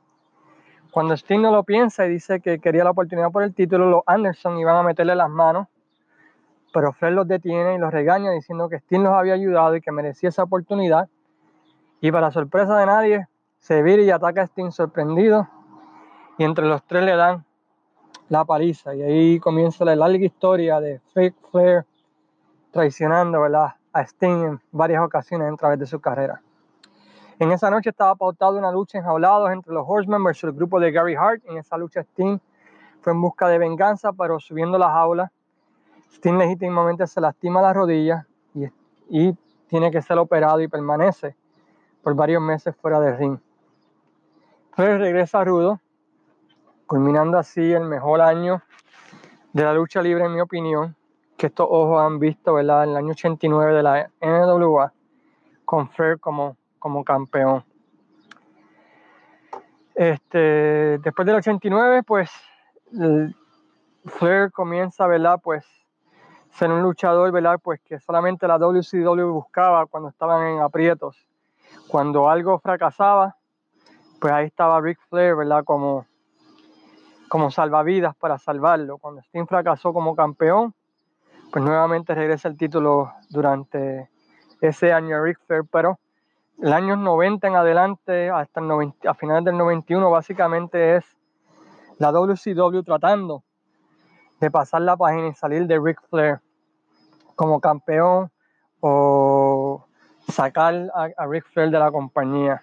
[0.92, 4.02] Cuando Sting no lo piensa y dice que quería la oportunidad por el título, los
[4.08, 5.68] Anderson iban a meterle las manos,
[6.72, 9.92] pero Fred los detiene y los regaña diciendo que Sting los había ayudado y que
[9.92, 11.10] merecía esa oportunidad.
[12.00, 13.28] Y para sorpresa de nadie,
[13.60, 15.48] se vira y ataca a Sting sorprendido
[16.38, 17.46] y entre los tres le dan
[18.30, 18.96] la paliza.
[18.96, 21.86] Y ahí comienza la larga historia de Fake Flair
[22.72, 23.76] traicionando ¿verdad?
[23.94, 26.42] a Sting en varias ocasiones a través de su carrera.
[27.40, 30.92] En esa noche estaba pautada una lucha enjaulados entre los Horsemen versus el grupo de
[30.92, 31.44] Gary Hart.
[31.46, 32.38] En esa lucha Sting
[33.02, 35.32] fue en busca de venganza, pero subiendo la jaula,
[36.12, 38.66] Sting legítimamente se lastima la rodilla y,
[39.10, 39.38] y
[39.68, 41.36] tiene que ser operado y permanece
[42.04, 43.40] por varios meses fuera del ring.
[44.74, 45.80] Flair regresa rudo,
[46.88, 48.62] culminando así el mejor año
[49.54, 50.96] de la lucha libre, en mi opinión,
[51.38, 52.84] que estos ojos han visto, ¿verdad?
[52.86, 54.94] En el año 89 de la NWA,
[55.66, 57.64] con Flair como como campeón.
[59.94, 62.32] Este, después del 89, pues
[64.06, 65.40] Flair comienza, ¿verdad?
[65.44, 65.64] Pues
[66.54, 67.60] ser un luchador, ¿verdad?
[67.62, 71.18] Pues que solamente la WCW buscaba cuando estaban en aprietos.
[71.88, 73.36] Cuando algo fracasaba,
[74.20, 75.64] pues ahí estaba Ric Flair, ¿verdad?
[75.64, 76.06] Como,
[77.30, 78.98] como salvavidas para salvarlo.
[78.98, 80.74] Cuando Sting fracasó como campeón,
[81.52, 84.10] pues nuevamente regresa el título durante
[84.62, 86.00] ese año Ric Flair, pero
[86.62, 91.06] el año 90 en adelante, hasta el 90, a finales del 91, básicamente es
[91.98, 93.44] la WCW tratando
[94.42, 96.40] de pasar la página y salir de Ric Flair
[97.36, 98.30] como campeón
[98.82, 99.86] o
[100.28, 102.62] sacar a, a Ric Flair de la compañía.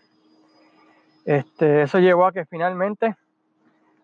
[1.24, 3.16] Este, eso llevó a que finalmente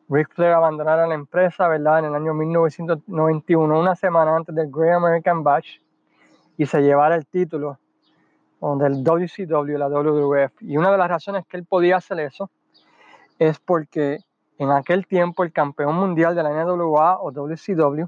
[0.08, 1.98] Ric Flair abandonara la empresa, ¿verdad?
[1.98, 5.78] En el año 1991, una semana antes del Great American Bash,
[6.56, 7.78] y se llevara el título
[8.78, 10.62] del WCW, la WWF.
[10.62, 12.50] Y una de las razones que él podía hacer eso
[13.38, 14.20] es porque
[14.58, 18.04] en aquel tiempo el campeón mundial de la NWA o WCW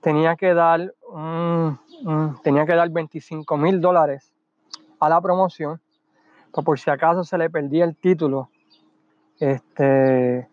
[0.00, 0.94] tenía que dar,
[2.42, 4.32] tenía que dar 25 mil dólares
[4.98, 5.80] a la promoción,
[6.52, 8.48] pues por si acaso se le perdía el título,
[9.38, 10.48] este,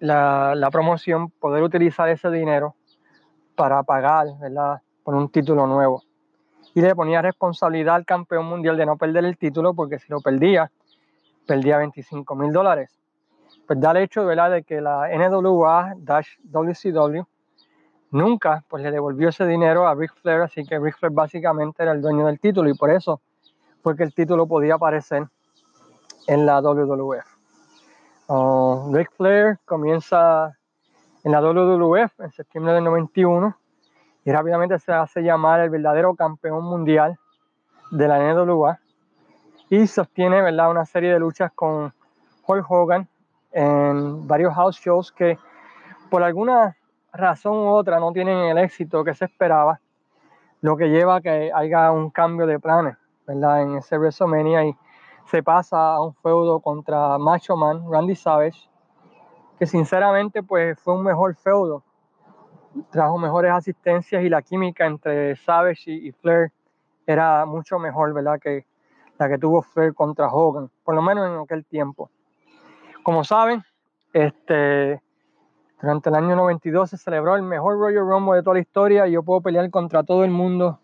[0.00, 2.74] la, la promoción, poder utilizar ese dinero
[3.54, 4.80] para pagar ¿verdad?
[5.02, 6.02] por un título nuevo
[6.74, 10.20] y le ponía responsabilidad al campeón mundial de no perder el título porque si lo
[10.20, 10.70] perdía,
[11.46, 12.97] perdía 25 mil dólares.
[13.68, 14.50] Pues da el hecho ¿verdad?
[14.50, 17.26] de que la NWA-WCW
[18.12, 21.92] nunca pues, le devolvió ese dinero a Ric Flair, así que Ric Flair básicamente era
[21.92, 23.20] el dueño del título y por eso
[23.82, 25.28] fue que el título podía aparecer
[26.26, 27.26] en la WWF.
[28.28, 30.56] Uh, Ric Flair comienza
[31.22, 33.54] en la WWF en septiembre del 91
[34.24, 37.18] y rápidamente se hace llamar el verdadero campeón mundial
[37.90, 38.80] de la NWA
[39.68, 40.70] y sostiene ¿verdad?
[40.70, 41.92] una serie de luchas con
[42.46, 43.06] Hulk Hogan
[43.52, 45.38] en varios house shows que
[46.10, 46.76] por alguna
[47.12, 49.80] razón u otra no tienen el éxito que se esperaba,
[50.60, 52.96] lo que lleva a que haya un cambio de planes
[53.26, 53.62] ¿verdad?
[53.62, 54.76] en ese WrestleMania y
[55.26, 58.70] se pasa a un feudo contra Macho Man, Randy Savage,
[59.58, 61.82] que sinceramente pues fue un mejor feudo
[62.90, 66.52] trajo mejores asistencias y la química entre Savage y, Flair
[67.06, 68.38] era mucho mejor, ¿verdad?
[68.40, 68.66] Que
[69.18, 72.10] la que tuvo Flair contra Hogan, por lo menos en aquel tiempo.
[73.08, 73.64] Como saben,
[74.12, 75.00] este,
[75.80, 79.12] durante el año 92 se celebró el mejor Royal Rumble de toda la historia y
[79.12, 80.78] yo puedo pelear contra todo el mundo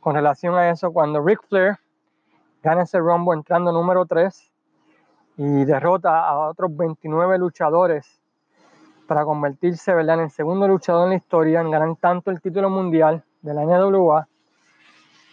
[0.00, 1.78] con relación a eso cuando Ric Flair
[2.62, 4.52] gana ese Rumble entrando número 3
[5.38, 8.20] y derrota a otros 29 luchadores
[9.08, 13.24] para convertirse en el segundo luchador en la historia en ganar tanto el título mundial
[13.40, 14.28] de la NWA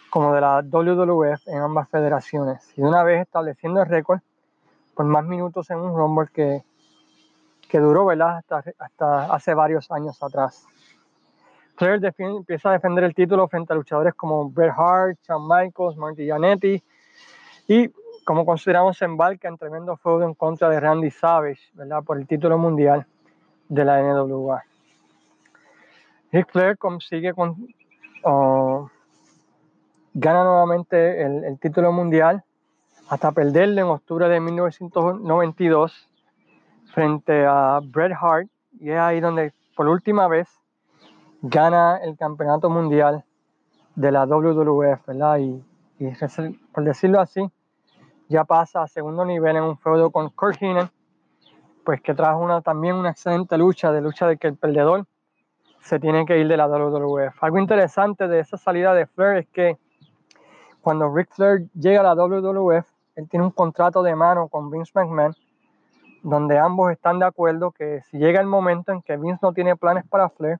[0.08, 2.72] como de la WWF en ambas federaciones.
[2.78, 4.20] Y una vez estableciendo el récord
[4.94, 6.62] por más minutos en un Rumble que,
[7.68, 8.38] que duró ¿verdad?
[8.38, 10.66] Hasta, hasta hace varios años atrás.
[11.76, 16.28] Flair empieza a defender el título frente a luchadores como Bret Hart, Shawn Michaels, Marty
[16.28, 16.82] Jannetty
[17.66, 17.90] y
[18.24, 22.02] como consideramos embarca en tremendo feudo en contra de Randy Savage, ¿verdad?
[22.02, 23.06] Por el título mundial
[23.68, 24.62] de la NWA.
[26.32, 27.68] Ric Flair consigue con,
[30.14, 32.42] gana nuevamente el, el, título mundial
[33.08, 36.08] hasta perderle en octubre de 1992
[36.92, 38.48] frente a Bret Hart
[38.80, 40.48] y es ahí donde por última vez
[41.42, 43.24] gana el campeonato mundial
[43.94, 46.10] de la WWF, y
[46.72, 47.48] por decirlo así,
[48.28, 50.90] ya pasa a segundo nivel en un feudo con Kurt Heenan,
[51.84, 55.06] pues que trajo una, también una excelente lucha, de lucha de que el perdedor
[55.80, 57.42] se tiene que ir de la WWF.
[57.42, 59.76] Algo interesante de esa salida de Flair es que
[60.80, 62.86] cuando Ric Flair llega a la WWF,
[63.16, 65.34] él tiene un contrato de mano con Vince McMahon,
[66.22, 69.76] donde ambos están de acuerdo que si llega el momento en que Vince no tiene
[69.76, 70.58] planes para Flair,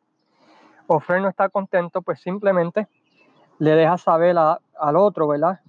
[0.86, 2.86] o Flair no está contento, pues simplemente
[3.58, 5.60] le deja saber al otro, ¿verdad?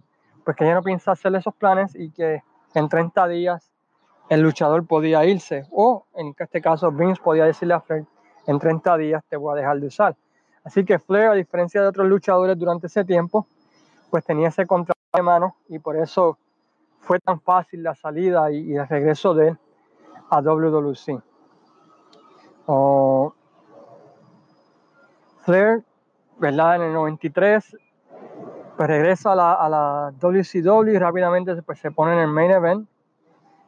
[0.44, 3.72] Pues que ya no piensa hacerle esos planes y que en 30 días
[4.30, 5.66] el luchador podía irse.
[5.72, 8.06] O en este caso Vince podía decirle a Flair,
[8.48, 10.16] en 30 días te voy a dejar de usar.
[10.64, 13.48] Así que Flair, a diferencia de otros luchadores durante ese tiempo,
[14.10, 16.38] pues tenía ese contrato de mano y por eso
[17.06, 19.58] fue tan fácil la salida y, el regreso de él
[20.30, 21.22] a WWC.
[25.44, 25.84] Flair,
[26.40, 26.78] ¿verdad?
[26.78, 27.78] En el 93,
[28.76, 32.52] pues regresa a la, a la WCW y rápidamente pues, se pone en el main
[32.52, 32.90] event.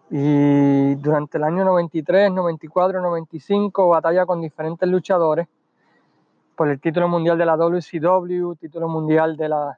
[0.10, 5.48] Y durante el año 93, 94, 95 batalla con diferentes luchadores
[6.56, 9.78] por el título mundial de la WCW, título mundial de la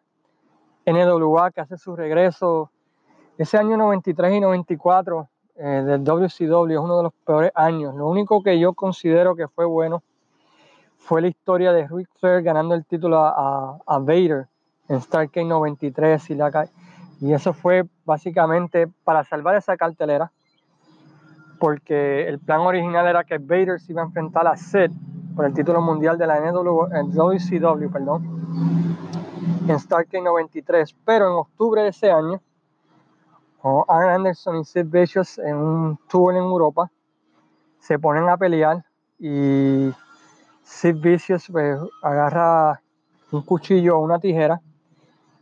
[0.86, 2.72] NWA que hace su regreso.
[3.40, 7.96] Ese año 93 y 94 eh, del WCW es uno de los peores años.
[7.96, 10.04] Lo único que yo considero que fue bueno
[10.98, 14.48] fue la historia de Ric Flair ganando el título a, a, Vader
[14.90, 16.68] en Starcade 93 y, la,
[17.22, 20.34] y eso fue básicamente para salvar esa cartelera
[21.60, 24.92] porque el plan original era que Vader se iba a enfrentar a Sid
[25.34, 28.28] por el título mundial de la WCW, perdón,
[29.66, 32.42] en Starcade 93, pero en octubre de ese año,
[33.62, 36.90] Arn Anderson y Sid Vicious en un tour en Europa
[37.80, 38.86] se ponen a pelear
[39.18, 39.92] y
[40.64, 42.82] Sid Vicious pues, agarra
[43.32, 44.62] un cuchillo o una tijera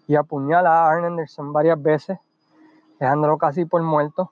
[0.08, 2.18] y apuñala a Arn Anderson varias veces,
[3.00, 4.32] dejándolo casi por muerto.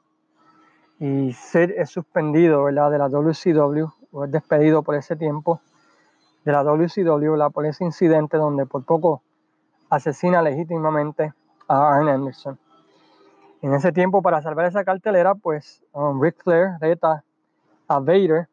[0.99, 5.59] Y Sid es suspendido de la WCW, o es despedido por ese tiempo
[6.45, 9.21] de la WCW por ese incidente donde por poco
[9.89, 11.33] asesina legítimamente
[11.67, 12.57] a Arn Anderson.
[13.61, 17.23] En ese tiempo, para salvar esa cartelera, pues um, Ric Flair reta
[17.87, 18.47] a Vader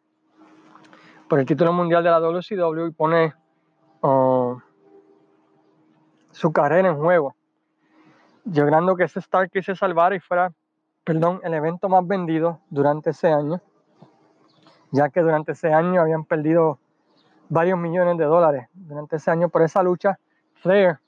[1.29, 3.35] por el título mundial de la WCW y pone
[4.03, 4.57] uh,
[6.31, 7.35] su carrera en juego,
[8.45, 10.53] logrando que ese Stark se salvara y fuera,
[11.05, 13.61] perdón, el evento más vendido durante ese año,
[14.91, 16.79] ya que durante ese año habían perdido
[17.49, 18.69] varios millones de dólares.
[18.73, 20.19] Durante ese año por esa lucha,
[20.55, 20.99] Flair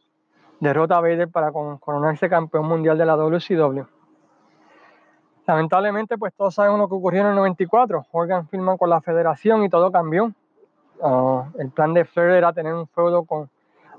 [0.60, 3.84] derrota a Vader para coronarse campeón mundial de la WCW.
[5.46, 8.06] Lamentablemente, pues todos sabemos lo que ocurrió en el 94.
[8.12, 10.32] Hogan firma con la federación y todo cambió.
[11.02, 13.50] Ah, el plan de Flair era tener un feudo con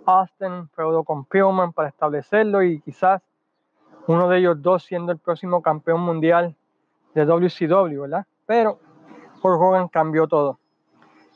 [0.05, 3.21] Austin, feudo con Pillman para establecerlo y quizás
[4.07, 6.55] uno de ellos dos siendo el próximo campeón mundial
[7.13, 8.25] de WCW, ¿verdad?
[8.45, 8.79] Pero
[9.41, 10.59] Hulk Hogan cambió todo.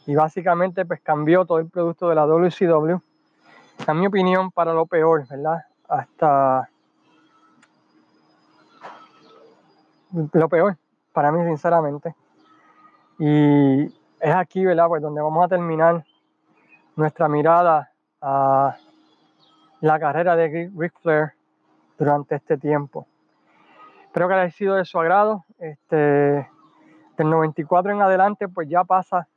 [0.08, 3.00] Y básicamente pues cambió todo el producto de la WCW.
[3.88, 5.66] A mi opinión, para lo peor, ¿verdad?
[5.88, 6.70] Hasta
[10.34, 10.78] lo peor
[11.14, 12.16] para mí, sinceramente.
[13.18, 14.88] Y es aquí, ¿verdad?
[14.88, 16.06] Pues donde vamos a terminar
[16.96, 18.78] nuestra mirada a
[19.82, 21.34] la carrera de Ric Flair
[21.98, 23.08] durante este tiempo.
[24.06, 25.46] Espero que haya sido de su agrado.
[25.58, 25.96] Este,
[27.18, 29.28] del 94 en adelante, pues ya pasa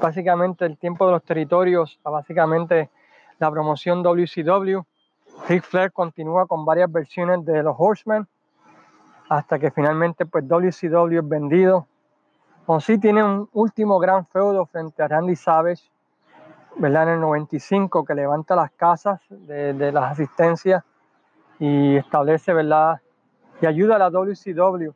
[0.00, 2.90] básicamente el tiempo de los territorios a básicamente
[3.38, 4.80] la promoción WCW.
[5.48, 8.26] Ric Flair continúa con varias versiones de los Horsemen
[9.28, 11.86] hasta que finalmente pues WCW es vendido.
[12.80, 15.84] Sí tiene un último gran feudo frente a Randy Savage,
[16.76, 17.04] ¿verdad?
[17.04, 20.82] En el 95 que levanta las casas de, de las asistencias
[21.60, 23.00] y establece, ¿verdad?
[23.60, 24.90] Y ayuda a la WCW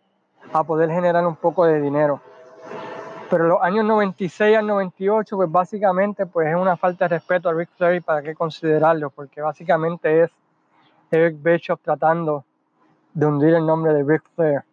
[0.53, 2.21] a poder generar un poco de dinero.
[3.31, 7.55] Pero los años 96 al 98, pues básicamente pues es una falta de respeto a
[7.55, 10.31] Rick Flair para qué considerarlo, porque básicamente es
[11.13, 12.45] Eric Bischoff tratando
[13.15, 14.65] de hundir el nombre de Ric Flair.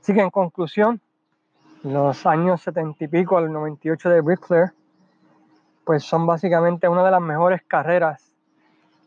[0.00, 1.00] Así que en conclusión,
[1.82, 4.72] los años 70 y pico al 98 de Ric Flair
[5.84, 8.32] pues son básicamente una de las mejores carreras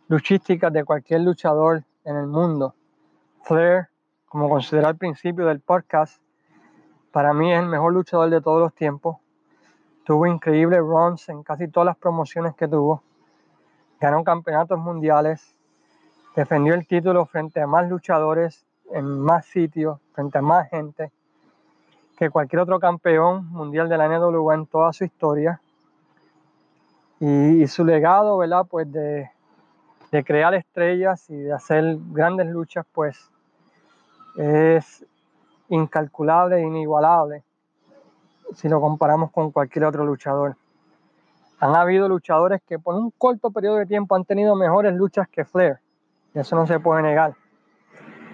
[0.10, 2.76] luchísticas de cualquier luchador en el mundo.
[3.44, 3.88] Flair,
[4.26, 6.22] como consideré al principio del podcast,
[7.12, 9.18] para mí es el mejor luchador de todos los tiempos.
[10.04, 13.04] Tuvo increíbles runs en casi todas las promociones que tuvo.
[14.00, 15.56] Ganó campeonatos mundiales.
[16.36, 21.12] Defendió el título frente a más luchadores en más sitios, frente a más gente
[22.18, 25.62] que cualquier otro campeón mundial de la NWA en toda su historia.
[27.22, 28.66] Y, su legado, ¿verdad?
[28.70, 29.30] Pues de,
[30.12, 33.30] de crear estrellas y de hacer grandes luchas, pues
[34.38, 35.06] es
[35.70, 37.44] incalculable e inigualable
[38.54, 40.56] si lo comparamos con cualquier otro luchador.
[41.60, 45.46] Han habido luchadores que por un corto periodo de tiempo han tenido mejores luchas que
[45.46, 45.80] Flair,
[46.34, 47.36] y eso no se puede negar.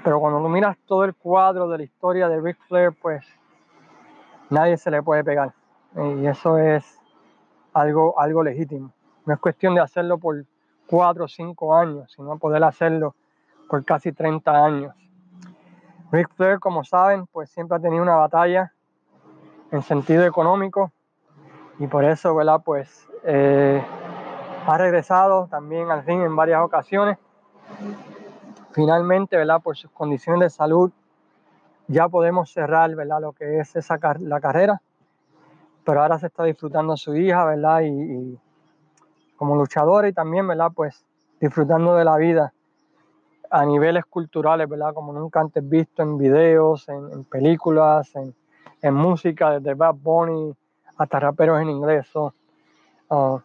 [0.03, 3.25] Pero cuando tú miras todo el cuadro de la historia de Ric Flair, pues
[4.49, 5.53] nadie se le puede pegar.
[5.95, 6.99] Y eso es
[7.73, 8.91] algo, algo legítimo.
[9.25, 10.45] No es cuestión de hacerlo por
[10.86, 13.15] cuatro o cinco años, sino poder hacerlo
[13.67, 14.93] por casi 30 años.
[16.16, 18.72] Ric Flair, como saben, pues siempre ha tenido una batalla
[19.72, 20.93] en sentido económico
[21.78, 22.61] y por eso, ¿verdad?
[22.63, 23.84] Pues eh,
[24.66, 27.18] ha regresado también al ring en varias ocasiones.
[28.72, 29.61] Finalmente, ¿verdad?
[29.61, 30.89] Por sus condiciones de salud,
[31.88, 33.20] ya podemos cerrar, ¿verdad?
[33.20, 34.82] Lo que es esa la carrera.
[35.84, 37.82] Pero ahora se está disfrutando su hija, ¿verdad?
[37.84, 38.39] Y,
[39.36, 40.72] como luchadora y también, ¿verdad?
[40.74, 41.05] Pues
[41.41, 42.53] disfrutando de la vida
[43.55, 44.93] a niveles culturales, ¿verdad?
[44.93, 48.11] Como nunca antes visto en videos, en, películas,
[48.81, 50.53] en, música, desde Bad Bunny
[50.97, 52.05] hasta raperos en inglés.
[52.11, 52.33] So,
[53.09, 53.39] uh,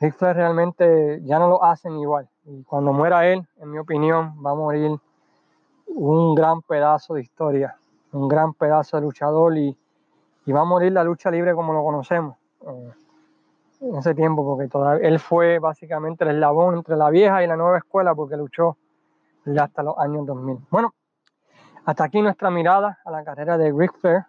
[0.00, 2.28] realmente ya no lo hacen igual.
[2.44, 4.98] Y cuando muera él, en mi opinión, va a morir
[5.86, 7.76] un gran pedazo de historia,
[8.10, 9.76] un gran pedazo de luchador y,
[10.44, 12.36] y va a morir la lucha libre como lo conocemos.
[12.62, 12.90] Uh,
[13.80, 17.56] en ese tiempo, porque todavía, él fue básicamente el eslabón entre la vieja y la
[17.56, 18.76] nueva escuela, porque luchó
[19.56, 20.58] hasta los años 2000.
[20.70, 20.94] Bueno,
[21.84, 24.26] hasta aquí nuestra mirada a la carrera de Ric Flair.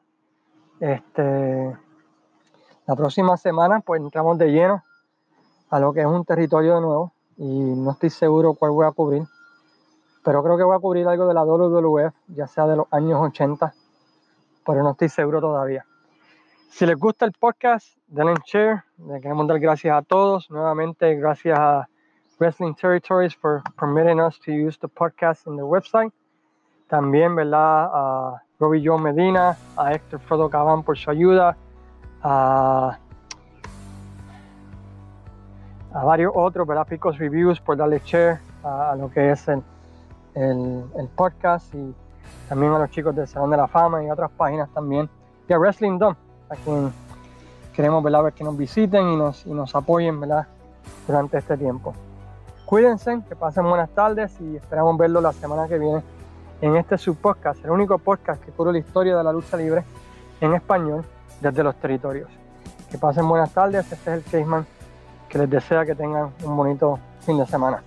[0.80, 1.78] Este,
[2.86, 4.84] la próxima semana pues entramos de lleno
[5.70, 8.92] a lo que es un territorio de nuevo y no estoy seguro cuál voy a
[8.92, 9.24] cubrir,
[10.24, 13.20] pero creo que voy a cubrir algo de la WWF, ya sea de los años
[13.22, 13.74] 80,
[14.66, 15.86] pero no estoy seguro todavía.
[16.70, 18.84] Si les gusta el podcast, denle share.
[19.08, 20.50] Le queremos dar gracias a todos.
[20.52, 21.90] Nuevamente, gracias a
[22.40, 26.12] Wrestling Territories for permitting us to use the podcast in the website.
[26.90, 27.90] También, ¿verdad?
[27.94, 31.56] A Robbie Joe Medina, a Héctor Frodo Cabán por su ayuda,
[32.24, 32.98] a,
[35.94, 36.88] varios otros, ¿verdad?
[36.88, 39.62] Picos Reviews por darle share a, lo que es el,
[40.34, 41.94] el, el, podcast y
[42.48, 45.10] también a los chicos del Salón de la Fama y otras páginas también.
[45.50, 46.16] A Wrestling Dome
[46.50, 46.92] a quien
[47.74, 50.48] queremos ver que nos visiten y nos, y nos apoyen ¿verdad?
[51.08, 51.94] durante este tiempo.
[52.70, 56.04] Cuídense, que pasen buenas tardes y esperamos verlo la semana que viene
[56.62, 59.84] en este subpodcast, el único podcast que cubre la historia de la lucha libre
[60.40, 61.04] en español
[61.42, 62.30] desde los territorios.
[62.92, 64.68] Que pasen buenas tardes, este es el Caseman
[65.28, 67.82] que les desea que tengan un bonito fin de semana.